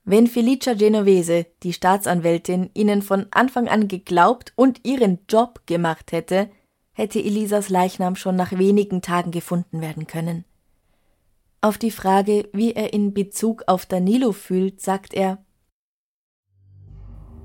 Wenn 0.07 0.27
Felicia 0.27 0.75
Genovese, 0.75 1.47
die 1.63 1.73
Staatsanwältin, 1.73 2.69
ihnen 2.75 3.01
von 3.01 3.25
Anfang 3.31 3.67
an 3.67 3.87
geglaubt 3.87 4.53
und 4.55 4.85
ihren 4.85 5.17
Job 5.27 5.61
gemacht 5.65 6.11
hätte, 6.11 6.51
hätte 6.93 7.19
Elisas 7.19 7.69
Leichnam 7.69 8.15
schon 8.15 8.35
nach 8.35 8.51
wenigen 8.51 9.01
Tagen 9.01 9.31
gefunden 9.31 9.81
werden 9.81 10.05
können. 10.05 10.45
Auf 11.59 11.79
die 11.79 11.89
Frage, 11.89 12.47
wie 12.53 12.73
er 12.73 12.93
in 12.93 13.15
Bezug 13.15 13.63
auf 13.65 13.87
Danilo 13.87 14.31
fühlt, 14.31 14.79
sagt 14.79 15.15
er 15.15 15.39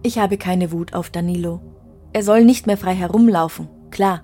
Ich 0.02 0.18
habe 0.18 0.36
keine 0.36 0.70
Wut 0.70 0.92
auf 0.92 1.08
Danilo. 1.08 1.62
Er 2.12 2.22
soll 2.22 2.44
nicht 2.44 2.66
mehr 2.66 2.76
frei 2.76 2.94
herumlaufen, 2.94 3.68
klar. 3.90 4.22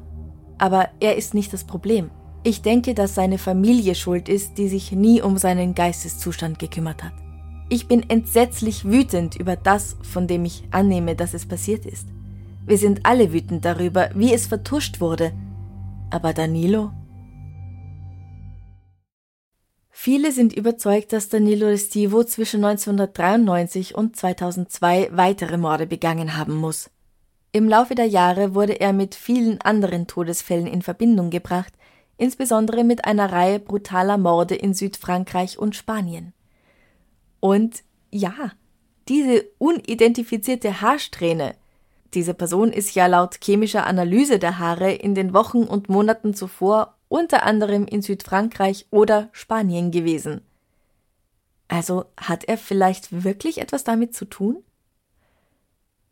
Aber 0.58 0.90
er 1.00 1.16
ist 1.16 1.32
nicht 1.32 1.54
das 1.54 1.64
Problem. 1.64 2.10
Ich 2.44 2.60
denke, 2.60 2.92
dass 2.92 3.14
seine 3.14 3.38
Familie 3.38 3.94
schuld 3.94 4.28
ist, 4.28 4.58
die 4.58 4.68
sich 4.68 4.92
nie 4.92 5.22
um 5.22 5.38
seinen 5.38 5.74
Geisteszustand 5.74 6.58
gekümmert 6.58 7.02
hat. 7.02 7.25
Ich 7.68 7.88
bin 7.88 8.08
entsetzlich 8.08 8.84
wütend 8.84 9.34
über 9.34 9.56
das, 9.56 9.96
von 10.02 10.28
dem 10.28 10.44
ich 10.44 10.62
annehme, 10.70 11.16
dass 11.16 11.34
es 11.34 11.46
passiert 11.46 11.84
ist. 11.84 12.06
Wir 12.64 12.78
sind 12.78 13.04
alle 13.04 13.32
wütend 13.32 13.64
darüber, 13.64 14.10
wie 14.14 14.32
es 14.32 14.46
vertuscht 14.46 15.00
wurde. 15.00 15.32
Aber 16.10 16.32
Danilo? 16.32 16.92
Viele 19.90 20.30
sind 20.30 20.52
überzeugt, 20.52 21.12
dass 21.12 21.28
Danilo 21.28 21.66
Restivo 21.66 22.22
zwischen 22.22 22.64
1993 22.64 23.96
und 23.96 24.14
2002 24.14 25.08
weitere 25.10 25.56
Morde 25.56 25.88
begangen 25.88 26.36
haben 26.36 26.54
muss. 26.54 26.90
Im 27.50 27.68
Laufe 27.68 27.96
der 27.96 28.06
Jahre 28.06 28.54
wurde 28.54 28.78
er 28.78 28.92
mit 28.92 29.16
vielen 29.16 29.60
anderen 29.62 30.06
Todesfällen 30.06 30.68
in 30.68 30.82
Verbindung 30.82 31.30
gebracht, 31.30 31.72
insbesondere 32.18 32.84
mit 32.84 33.04
einer 33.04 33.32
Reihe 33.32 33.58
brutaler 33.58 34.18
Morde 34.18 34.54
in 34.54 34.74
Südfrankreich 34.74 35.58
und 35.58 35.74
Spanien. 35.74 36.32
Und 37.40 37.82
ja, 38.10 38.52
diese 39.08 39.44
unidentifizierte 39.58 40.80
Haarsträhne, 40.80 41.54
diese 42.14 42.34
Person 42.34 42.72
ist 42.72 42.94
ja 42.94 43.06
laut 43.06 43.38
chemischer 43.42 43.86
Analyse 43.86 44.38
der 44.38 44.58
Haare 44.58 44.92
in 44.92 45.14
den 45.14 45.34
Wochen 45.34 45.64
und 45.64 45.88
Monaten 45.88 46.34
zuvor 46.34 46.96
unter 47.08 47.44
anderem 47.44 47.86
in 47.86 48.02
Südfrankreich 48.02 48.86
oder 48.90 49.28
Spanien 49.32 49.90
gewesen. 49.90 50.40
Also 51.68 52.06
hat 52.16 52.44
er 52.44 52.58
vielleicht 52.58 53.24
wirklich 53.24 53.58
etwas 53.58 53.84
damit 53.84 54.14
zu 54.14 54.24
tun? 54.24 54.62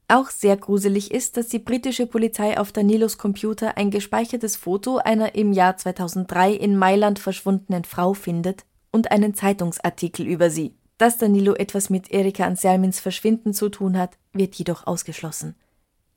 Auch 0.08 0.28
sehr 0.28 0.56
gruselig 0.56 1.10
ist, 1.10 1.36
dass 1.36 1.48
die 1.48 1.58
britische 1.58 2.06
Polizei 2.06 2.58
auf 2.58 2.72
Danilos 2.72 3.16
Computer 3.16 3.76
ein 3.76 3.90
gespeichertes 3.90 4.56
Foto 4.56 4.98
einer 4.98 5.34
im 5.34 5.52
Jahr 5.52 5.76
2003 5.76 6.52
in 6.52 6.76
Mailand 6.76 7.18
verschwundenen 7.18 7.84
Frau 7.84 8.12
findet 8.12 8.64
und 8.90 9.10
einen 9.10 9.34
Zeitungsartikel 9.34 10.26
über 10.26 10.50
sie. 10.50 10.74
Dass 10.98 11.18
Danilo 11.18 11.54
etwas 11.54 11.90
mit 11.90 12.10
Erika 12.12 12.44
Anselmins 12.44 13.00
Verschwinden 13.00 13.52
zu 13.52 13.68
tun 13.68 13.98
hat, 13.98 14.16
wird 14.32 14.54
jedoch 14.54 14.86
ausgeschlossen. 14.86 15.56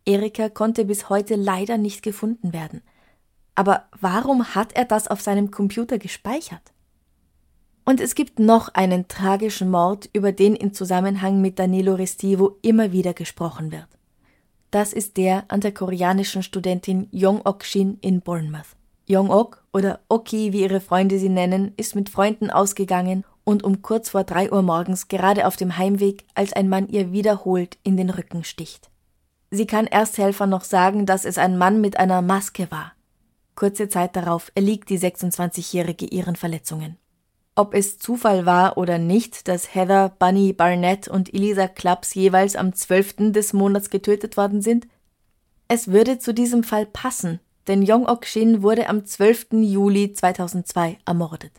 Erika 0.06 0.50
konnte 0.50 0.86
bis 0.86 1.10
heute 1.10 1.36
leider 1.36 1.78
nicht 1.78 2.04
gefunden 2.04 2.54
werden. 2.54 2.82
Aber 3.56 3.88
warum 4.00 4.54
hat 4.56 4.74
er 4.74 4.86
das 4.86 5.08
auf 5.08 5.20
seinem 5.20 5.50
Computer 5.50 5.98
gespeichert? 5.98 6.74
Und 7.86 8.00
es 8.00 8.16
gibt 8.16 8.38
noch 8.38 8.70
einen 8.76 9.08
tragischen 9.08 9.72
Mord, 9.72 10.10
über 10.14 10.32
den 10.32 10.56
in 10.56 10.74
Zusammenhang 10.74 11.42
mit 11.42 11.58
Danilo 11.58 11.96
Restivo 11.96 12.58
immer 12.62 12.92
wieder 12.92 13.14
gesprochen 13.14 13.72
wird. 13.72 13.88
Das 14.72 14.94
ist 14.94 15.18
der 15.18 15.46
an 15.48 15.62
der 15.62 15.74
koreanischen 15.74 16.44
Studentin 16.44 17.08
Yong-ok 17.12 17.64
Shin 17.64 17.98
in 18.02 18.22
Bournemouth. 18.22 18.76
Yong-ok 19.08 19.64
oder 19.74 20.02
Oki, 20.10 20.52
wie 20.52 20.62
ihre 20.62 20.82
Freunde 20.82 21.18
sie 21.18 21.30
nennen, 21.30 21.72
ist 21.78 21.96
mit 21.96 22.10
Freunden 22.10 22.52
ausgegangen 22.52 23.24
und 23.48 23.64
um 23.64 23.82
kurz 23.82 24.10
vor 24.10 24.26
drei 24.26 24.52
Uhr 24.52 24.62
morgens 24.62 25.08
gerade 25.08 25.48
auf 25.48 25.56
dem 25.56 25.78
Heimweg, 25.78 26.26
als 26.36 26.52
ein 26.52 26.68
Mann 26.68 26.90
ihr 26.90 27.14
wiederholt 27.14 27.78
in 27.82 27.96
den 27.96 28.10
Rücken 28.10 28.44
sticht. 28.44 28.90
Sie 29.52 29.66
kann 29.66 29.88
Ersthelfer 29.88 30.48
noch 30.48 30.66
sagen, 30.66 31.06
dass 31.06 31.24
es 31.24 31.38
ein 31.38 31.58
Mann 31.58 31.80
mit 31.80 31.98
einer 31.98 32.22
Maske 32.22 32.70
war. 32.72 32.92
Kurze 33.56 33.88
Zeit 33.88 34.18
darauf 34.18 34.52
erliegt 34.54 34.90
die 34.90 35.00
26-Jährige 35.00 36.08
ihren 36.08 36.36
Verletzungen. 36.36 36.98
Ob 37.56 37.74
es 37.74 37.98
Zufall 37.98 38.46
war 38.46 38.78
oder 38.78 38.98
nicht, 38.98 39.48
dass 39.48 39.74
Heather, 39.74 40.10
Bunny 40.20 40.52
Barnett 40.52 41.08
und 41.08 41.34
Elisa 41.34 41.70
Claps 41.70 42.16
jeweils 42.16 42.58
am 42.58 42.74
12. 42.74 43.32
des 43.32 43.54
Monats 43.54 43.90
getötet 43.90 44.36
worden 44.36 44.62
sind? 44.62 44.90
Es 45.70 45.88
würde 45.88 46.20
zu 46.20 46.34
diesem 46.34 46.66
Fall 46.66 46.86
passen, 46.86 47.40
denn 47.70 47.82
Yong-ok 47.82 48.26
Shin 48.26 48.62
wurde 48.62 48.90
am 48.90 49.06
12. 49.06 49.54
Juli 49.54 50.12
2002 50.12 50.98
ermordet. 51.06 51.54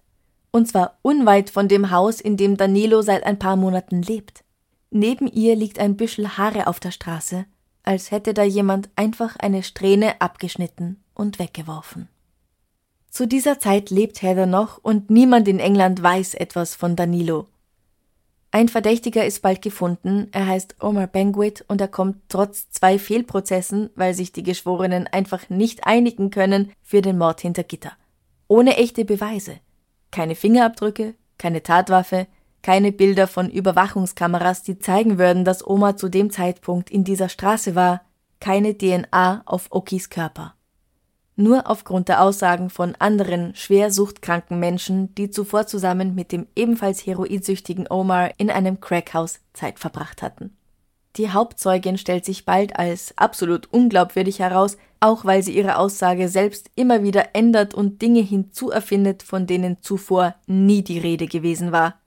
Und 0.58 0.66
zwar 0.66 0.98
unweit 1.02 1.50
von 1.50 1.68
dem 1.68 1.92
Haus, 1.92 2.20
in 2.20 2.36
dem 2.36 2.56
Danilo 2.56 3.00
seit 3.00 3.22
ein 3.22 3.38
paar 3.38 3.54
Monaten 3.54 4.02
lebt. 4.02 4.42
Neben 4.90 5.28
ihr 5.28 5.54
liegt 5.54 5.78
ein 5.78 5.96
Büschel 5.96 6.36
Haare 6.36 6.66
auf 6.66 6.80
der 6.80 6.90
Straße, 6.90 7.44
als 7.84 8.10
hätte 8.10 8.34
da 8.34 8.42
jemand 8.42 8.90
einfach 8.96 9.36
eine 9.36 9.62
Strähne 9.62 10.20
abgeschnitten 10.20 11.00
und 11.14 11.38
weggeworfen. 11.38 12.08
Zu 13.08 13.28
dieser 13.28 13.60
Zeit 13.60 13.90
lebt 13.90 14.20
Heather 14.20 14.46
noch 14.46 14.78
und 14.82 15.10
niemand 15.10 15.46
in 15.46 15.60
England 15.60 16.02
weiß 16.02 16.34
etwas 16.34 16.74
von 16.74 16.96
Danilo. 16.96 17.46
Ein 18.50 18.68
Verdächtiger 18.68 19.24
ist 19.24 19.42
bald 19.42 19.62
gefunden, 19.62 20.26
er 20.32 20.48
heißt 20.48 20.82
Omar 20.82 21.06
Benguit 21.06 21.64
und 21.68 21.80
er 21.80 21.86
kommt 21.86 22.16
trotz 22.28 22.68
zwei 22.70 22.98
Fehlprozessen, 22.98 23.90
weil 23.94 24.12
sich 24.12 24.32
die 24.32 24.42
Geschworenen 24.42 25.06
einfach 25.06 25.50
nicht 25.50 25.86
einigen 25.86 26.30
können, 26.30 26.72
für 26.82 27.00
den 27.00 27.16
Mord 27.16 27.42
hinter 27.42 27.62
Gitter. 27.62 27.92
Ohne 28.48 28.76
echte 28.76 29.04
Beweise. 29.04 29.60
Keine 30.10 30.34
Fingerabdrücke, 30.34 31.14
keine 31.38 31.62
Tatwaffe, 31.62 32.26
keine 32.62 32.92
Bilder 32.92 33.26
von 33.26 33.48
Überwachungskameras, 33.48 34.62
die 34.62 34.78
zeigen 34.78 35.18
würden, 35.18 35.44
dass 35.44 35.66
Omar 35.66 35.96
zu 35.96 36.08
dem 36.08 36.30
Zeitpunkt 36.30 36.90
in 36.90 37.04
dieser 37.04 37.28
Straße 37.28 37.74
war, 37.74 38.02
keine 38.40 38.76
DNA 38.76 39.42
auf 39.46 39.68
Okis 39.70 40.10
Körper. 40.10 40.54
Nur 41.40 41.70
aufgrund 41.70 42.08
der 42.08 42.20
Aussagen 42.20 42.68
von 42.68 42.96
anderen 42.96 43.54
schwer 43.54 43.92
suchtkranken 43.92 44.58
Menschen, 44.58 45.14
die 45.14 45.30
zuvor 45.30 45.68
zusammen 45.68 46.16
mit 46.16 46.32
dem 46.32 46.48
ebenfalls 46.56 47.06
heroinsüchtigen 47.06 47.86
Omar 47.88 48.32
in 48.38 48.50
einem 48.50 48.80
Crackhaus 48.80 49.38
Zeit 49.52 49.78
verbracht 49.78 50.20
hatten. 50.20 50.57
Die 51.16 51.30
Hauptzeugin 51.30 51.98
stellt 51.98 52.24
sich 52.24 52.44
bald 52.44 52.78
als 52.78 53.12
absolut 53.16 53.72
unglaubwürdig 53.72 54.38
heraus, 54.38 54.76
auch 55.00 55.24
weil 55.24 55.42
sie 55.42 55.56
ihre 55.56 55.78
Aussage 55.78 56.28
selbst 56.28 56.70
immer 56.74 57.02
wieder 57.02 57.34
ändert 57.34 57.74
und 57.74 58.02
Dinge 58.02 58.20
hinzuerfindet, 58.20 59.22
von 59.22 59.46
denen 59.46 59.78
zuvor 59.80 60.34
nie 60.46 60.82
die 60.82 60.98
Rede 60.98 61.26
gewesen 61.26 61.72
war. 61.72 62.00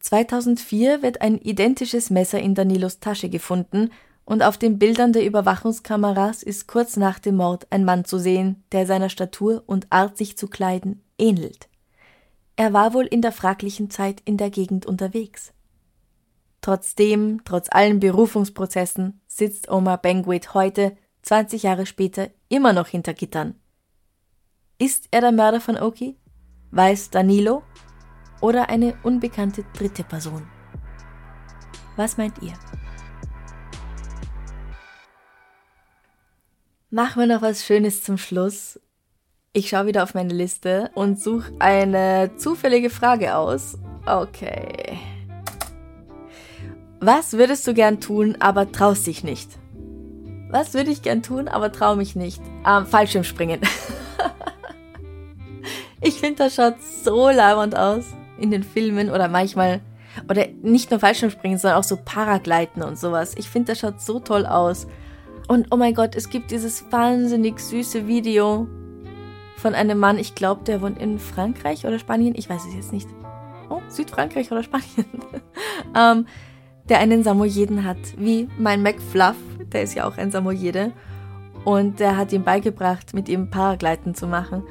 2004 0.00 1.02
wird 1.02 1.20
ein 1.20 1.38
identisches 1.38 2.10
Messer 2.10 2.40
in 2.40 2.54
Danilos 2.54 3.00
Tasche 3.00 3.28
gefunden 3.28 3.90
und 4.24 4.42
auf 4.42 4.58
den 4.58 4.78
Bildern 4.78 5.12
der 5.12 5.24
Überwachungskameras 5.24 6.42
ist 6.42 6.66
kurz 6.68 6.96
nach 6.96 7.18
dem 7.18 7.36
Mord 7.36 7.66
ein 7.70 7.84
Mann 7.84 8.04
zu 8.04 8.18
sehen, 8.18 8.62
der 8.72 8.86
seiner 8.86 9.08
Statur 9.08 9.62
und 9.66 9.86
Art 9.90 10.18
sich 10.18 10.36
zu 10.36 10.48
kleiden 10.48 11.02
ähnelt. 11.18 11.68
Er 12.56 12.72
war 12.72 12.92
wohl 12.92 13.06
in 13.06 13.22
der 13.22 13.32
fraglichen 13.32 13.88
Zeit 13.88 14.20
in 14.24 14.36
der 14.36 14.50
Gegend 14.50 14.84
unterwegs. 14.84 15.52
Trotzdem, 16.60 17.42
trotz 17.44 17.68
allen 17.70 18.00
Berufungsprozessen, 18.00 19.20
sitzt 19.26 19.70
Omar 19.70 19.98
Benguit 19.98 20.54
heute, 20.54 20.96
20 21.22 21.62
Jahre 21.62 21.86
später, 21.86 22.28
immer 22.48 22.72
noch 22.72 22.88
hinter 22.88 23.14
Gittern. 23.14 23.54
Ist 24.78 25.08
er 25.10 25.20
der 25.20 25.32
Mörder 25.32 25.60
von 25.60 25.76
Oki? 25.76 26.16
Weiß 26.70 27.10
Danilo? 27.10 27.62
Oder 28.40 28.68
eine 28.68 28.96
unbekannte 29.02 29.64
dritte 29.72 30.04
Person? 30.04 30.46
Was 31.96 32.16
meint 32.16 32.40
ihr? 32.42 32.54
Machen 36.90 37.20
wir 37.20 37.26
noch 37.26 37.42
was 37.42 37.64
Schönes 37.64 38.02
zum 38.02 38.16
Schluss. 38.16 38.80
Ich 39.52 39.70
schaue 39.70 39.86
wieder 39.86 40.04
auf 40.04 40.14
meine 40.14 40.32
Liste 40.32 40.90
und 40.94 41.20
suche 41.20 41.52
eine 41.58 42.30
zufällige 42.36 42.90
Frage 42.90 43.34
aus. 43.36 43.76
Okay. 44.06 44.98
Was 47.00 47.34
würdest 47.34 47.66
du 47.66 47.74
gern 47.74 48.00
tun, 48.00 48.36
aber 48.40 48.72
traust 48.72 49.06
dich 49.06 49.22
nicht? 49.22 49.50
Was 50.50 50.74
würde 50.74 50.90
ich 50.90 51.02
gern 51.02 51.22
tun, 51.22 51.46
aber 51.46 51.70
trau 51.70 51.94
mich 51.94 52.16
nicht? 52.16 52.40
Ähm, 52.66 52.86
Fallschirmspringen. 52.86 53.60
ich 56.00 56.14
finde, 56.14 56.44
das 56.44 56.54
schaut 56.54 56.82
so 56.82 57.28
lauernd 57.28 57.76
aus 57.76 58.04
in 58.38 58.50
den 58.50 58.62
Filmen 58.62 59.10
oder 59.10 59.28
manchmal. 59.28 59.80
Oder 60.28 60.46
nicht 60.62 60.90
nur 60.90 61.00
Fallschirmspringen, 61.00 61.58
sondern 61.58 61.78
auch 61.78 61.84
so 61.84 61.98
Paragleiten 62.02 62.82
und 62.82 62.98
sowas. 62.98 63.34
Ich 63.36 63.48
finde, 63.48 63.72
das 63.72 63.80
schaut 63.80 64.00
so 64.00 64.18
toll 64.18 64.46
aus. 64.46 64.86
Und 65.46 65.68
oh 65.70 65.76
mein 65.76 65.94
Gott, 65.94 66.16
es 66.16 66.30
gibt 66.30 66.50
dieses 66.50 66.90
wahnsinnig 66.90 67.60
süße 67.60 68.06
Video 68.06 68.66
von 69.56 69.74
einem 69.74 69.98
Mann, 69.98 70.18
ich 70.18 70.34
glaube, 70.34 70.64
der 70.64 70.80
wohnt 70.80 71.00
in 71.00 71.18
Frankreich 71.18 71.84
oder 71.84 71.98
Spanien, 71.98 72.34
ich 72.36 72.48
weiß 72.48 72.64
es 72.66 72.74
jetzt 72.74 72.92
nicht. 72.92 73.08
Oh, 73.68 73.80
Südfrankreich 73.88 74.50
oder 74.50 74.62
Spanien. 74.62 75.06
ähm, 75.96 76.26
der 76.88 76.98
einen 76.98 77.22
Samoyeden 77.22 77.84
hat, 77.84 77.98
wie 78.16 78.48
mein 78.58 78.82
McFluff, 78.82 79.36
der 79.72 79.82
ist 79.82 79.94
ja 79.94 80.06
auch 80.06 80.16
ein 80.16 80.30
Samoyede. 80.30 80.92
Und 81.64 82.00
der 82.00 82.16
hat 82.16 82.32
ihm 82.32 82.44
beigebracht, 82.44 83.12
mit 83.14 83.28
ihm 83.28 83.50
Paragleiten 83.50 84.14
zu 84.14 84.26
machen. 84.26 84.62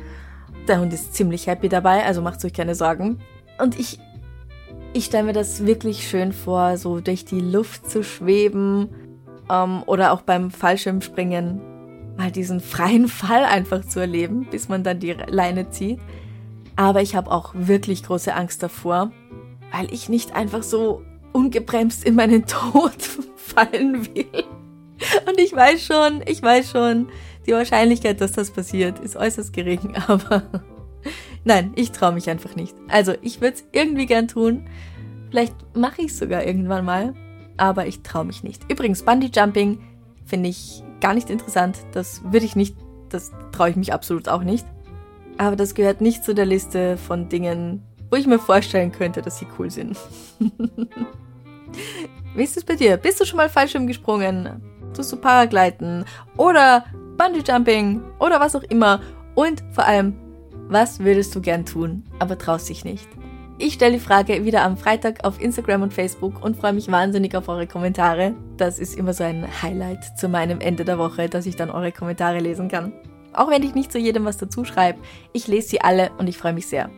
Der 0.67 0.79
Hund 0.79 0.93
ist 0.93 1.13
ziemlich 1.13 1.47
happy 1.47 1.69
dabei, 1.69 2.03
also 2.03 2.21
macht 2.21 2.43
euch 2.43 2.53
keine 2.53 2.75
Sorgen. 2.75 3.19
Und 3.59 3.79
ich, 3.79 3.99
ich 4.93 5.05
stelle 5.05 5.25
mir 5.25 5.33
das 5.33 5.65
wirklich 5.65 6.07
schön 6.07 6.33
vor, 6.33 6.77
so 6.77 6.99
durch 6.99 7.25
die 7.25 7.39
Luft 7.39 7.89
zu 7.89 8.03
schweben 8.03 8.89
ähm, 9.49 9.83
oder 9.85 10.11
auch 10.11 10.21
beim 10.21 10.49
Fallschirmspringen 10.49 11.61
mal 12.17 12.31
diesen 12.31 12.59
freien 12.61 13.07
Fall 13.07 13.43
einfach 13.43 13.85
zu 13.85 13.99
erleben, 13.99 14.47
bis 14.49 14.69
man 14.69 14.83
dann 14.83 14.99
die 14.99 15.15
Leine 15.27 15.69
zieht. 15.69 15.99
Aber 16.75 17.01
ich 17.01 17.15
habe 17.15 17.31
auch 17.31 17.53
wirklich 17.55 18.03
große 18.03 18.33
Angst 18.33 18.63
davor, 18.63 19.11
weil 19.71 19.91
ich 19.93 20.09
nicht 20.09 20.35
einfach 20.35 20.63
so 20.63 21.01
ungebremst 21.37 22.03
in 22.03 22.15
meinen 22.15 22.45
Tod 22.47 22.97
fallen 23.35 24.07
will. 24.15 24.43
Und 25.27 25.39
ich 25.39 25.53
weiß 25.53 25.85
schon, 25.85 26.23
ich 26.25 26.41
weiß 26.41 26.71
schon, 26.71 27.09
die 27.45 27.51
Wahrscheinlichkeit, 27.53 28.19
dass 28.19 28.31
das 28.31 28.49
passiert, 28.49 28.99
ist 28.99 29.15
äußerst 29.15 29.53
gering, 29.53 29.95
aber 30.07 30.43
nein, 31.45 31.73
ich 31.75 31.91
traue 31.91 32.13
mich 32.13 32.29
einfach 32.29 32.55
nicht. 32.55 32.75
Also, 32.87 33.13
ich 33.21 33.39
würde 33.39 33.57
es 33.57 33.63
irgendwie 33.71 34.07
gern 34.07 34.27
tun. 34.27 34.65
Vielleicht 35.29 35.55
mache 35.75 36.01
ich 36.01 36.07
es 36.07 36.17
sogar 36.17 36.43
irgendwann 36.43 36.85
mal, 36.85 37.13
aber 37.55 37.85
ich 37.85 38.01
traue 38.01 38.25
mich 38.25 38.43
nicht. 38.43 38.69
Übrigens, 38.71 39.03
Bungee 39.03 39.29
Jumping 39.33 39.79
finde 40.25 40.49
ich 40.49 40.83
gar 41.01 41.13
nicht 41.13 41.29
interessant. 41.29 41.77
Das 41.91 42.23
würde 42.23 42.45
ich 42.47 42.55
nicht, 42.55 42.75
das 43.09 43.31
traue 43.51 43.69
ich 43.69 43.75
mich 43.75 43.93
absolut 43.93 44.27
auch 44.27 44.43
nicht. 44.43 44.65
Aber 45.37 45.55
das 45.55 45.75
gehört 45.75 46.01
nicht 46.01 46.23
zu 46.23 46.33
der 46.33 46.47
Liste 46.47 46.97
von 46.97 47.29
Dingen, 47.29 47.83
wo 48.09 48.15
ich 48.15 48.25
mir 48.25 48.39
vorstellen 48.39 48.91
könnte, 48.91 49.21
dass 49.21 49.37
sie 49.37 49.47
cool 49.59 49.69
sind. 49.69 49.97
Wie 52.35 52.43
ist 52.43 52.57
es 52.57 52.63
bei 52.63 52.75
dir? 52.75 52.97
Bist 52.97 53.19
du 53.19 53.25
schon 53.25 53.37
mal 53.37 53.49
Fallschirm 53.49 53.87
gesprungen? 53.87 54.61
Tust 54.93 55.11
du 55.11 55.17
Paragleiten? 55.17 56.05
Oder 56.37 56.85
Bungee 57.17 57.43
Jumping? 57.47 58.01
Oder 58.19 58.39
was 58.39 58.55
auch 58.55 58.63
immer? 58.63 59.01
Und 59.35 59.63
vor 59.71 59.85
allem, 59.85 60.15
was 60.69 60.99
würdest 60.99 61.35
du 61.35 61.41
gern 61.41 61.65
tun, 61.65 62.03
aber 62.19 62.37
traust 62.37 62.69
dich 62.69 62.83
nicht? 62.83 63.07
Ich 63.59 63.73
stelle 63.73 63.93
die 63.93 63.99
Frage 63.99 64.45
wieder 64.45 64.61
am 64.63 64.77
Freitag 64.77 65.25
auf 65.25 65.41
Instagram 65.41 65.81
und 65.81 65.93
Facebook 65.93 66.43
und 66.43 66.57
freue 66.57 66.73
mich 66.73 66.91
wahnsinnig 66.91 67.35
auf 67.35 67.49
eure 67.49 67.65
Kommentare. 67.65 68.35
Das 68.55 68.77
ist 68.77 68.95
immer 68.95 69.13
so 69.13 69.23
ein 69.23 69.47
Highlight 69.63 70.17
zu 70.17 70.29
meinem 70.29 70.59
Ende 70.59 70.85
der 70.85 70.99
Woche, 70.99 71.27
dass 71.27 71.47
ich 71.47 71.55
dann 71.55 71.71
eure 71.71 71.91
Kommentare 71.91 72.37
lesen 72.37 72.67
kann. 72.67 72.93
Auch 73.33 73.49
wenn 73.49 73.63
ich 73.63 73.73
nicht 73.73 73.91
zu 73.91 73.97
jedem 73.97 74.25
was 74.25 74.37
dazu 74.37 74.63
schreibe, 74.63 74.99
ich 75.33 75.47
lese 75.47 75.69
sie 75.69 75.81
alle 75.81 76.11
und 76.19 76.27
ich 76.27 76.37
freue 76.37 76.53
mich 76.53 76.67
sehr. 76.67 76.91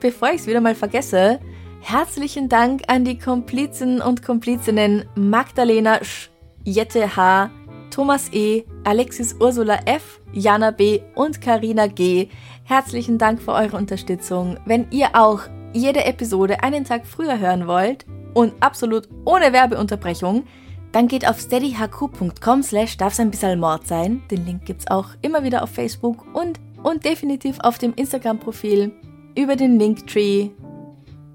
Bevor 0.00 0.28
ich 0.28 0.40
es 0.40 0.46
wieder 0.46 0.62
mal 0.62 0.74
vergesse, 0.74 1.38
herzlichen 1.88 2.48
Dank 2.48 2.82
an 2.88 3.04
die 3.04 3.16
Komplizen 3.16 4.00
und 4.00 4.24
Komplizinnen 4.24 5.04
Magdalena 5.14 6.02
Sch, 6.02 6.30
Jette 6.64 7.14
H., 7.14 7.48
Thomas 7.90 8.28
E., 8.32 8.64
Alexis 8.82 9.36
Ursula 9.38 9.78
F., 9.86 10.20
Jana 10.32 10.72
B. 10.72 11.00
und 11.14 11.40
Karina 11.40 11.86
G. 11.86 12.26
Herzlichen 12.64 13.18
Dank 13.18 13.40
für 13.40 13.52
eure 13.52 13.76
Unterstützung. 13.76 14.58
Wenn 14.64 14.88
ihr 14.90 15.10
auch 15.14 15.42
jede 15.72 16.04
Episode 16.04 16.64
einen 16.64 16.84
Tag 16.84 17.06
früher 17.06 17.38
hören 17.38 17.68
wollt 17.68 18.04
und 18.34 18.52
absolut 18.58 19.08
ohne 19.24 19.52
Werbeunterbrechung, 19.52 20.42
dann 20.90 21.06
geht 21.06 21.28
auf 21.28 21.38
steadyhq.com 21.38 22.64
slash 22.64 22.96
darf's 22.96 23.20
ein 23.20 23.30
bisschen 23.30 23.60
Mord 23.60 23.86
sein. 23.86 24.24
Den 24.28 24.44
Link 24.44 24.64
gibt's 24.64 24.90
auch 24.90 25.10
immer 25.22 25.44
wieder 25.44 25.62
auf 25.62 25.70
Facebook 25.70 26.26
und, 26.34 26.58
und 26.82 27.04
definitiv 27.04 27.60
auf 27.60 27.78
dem 27.78 27.94
Instagram-Profil 27.94 28.92
über 29.36 29.54
den 29.54 29.78
Linktree. 29.78 30.50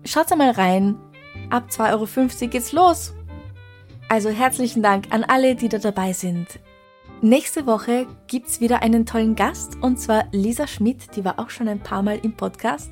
Schaut 0.04 0.36
mal 0.36 0.52
rein. 0.52 0.98
Ab 1.50 1.68
2,50 1.70 1.92
Euro 1.92 2.50
geht's 2.50 2.72
los. 2.72 3.14
Also 4.10 4.30
herzlichen 4.30 4.84
Dank 4.84 5.08
an 5.12 5.24
alle, 5.24 5.56
die 5.56 5.70
da 5.70 5.78
dabei 5.78 6.14
sind. 6.14 6.60
Nächste 7.22 7.66
Woche 7.68 8.08
gibt's 8.28 8.60
wieder 8.60 8.82
einen 8.82 9.06
tollen 9.06 9.36
Gast 9.36 9.78
und 9.82 10.00
zwar 10.00 10.26
Lisa 10.32 10.66
Schmidt, 10.66 11.16
die 11.16 11.24
war 11.24 11.40
auch 11.40 11.50
schon 11.50 11.68
ein 11.68 11.80
paar 11.80 12.02
Mal 12.02 12.20
im 12.24 12.34
Podcast. 12.34 12.92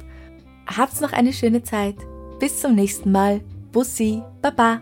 Habt's 0.68 1.02
noch 1.02 1.14
eine 1.14 1.34
schöne 1.34 1.64
Zeit. 1.64 1.96
Bis 2.40 2.62
zum 2.62 2.76
nächsten 2.76 3.12
Mal. 3.12 3.42
Bussi, 3.72 4.22
Baba. 4.42 4.82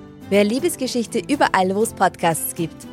Wer 0.31 0.45
Liebesgeschichte 0.45 1.19
überall, 1.27 1.75
wo 1.75 1.83
es 1.83 1.91
Podcasts 1.91 2.55
gibt. 2.55 2.87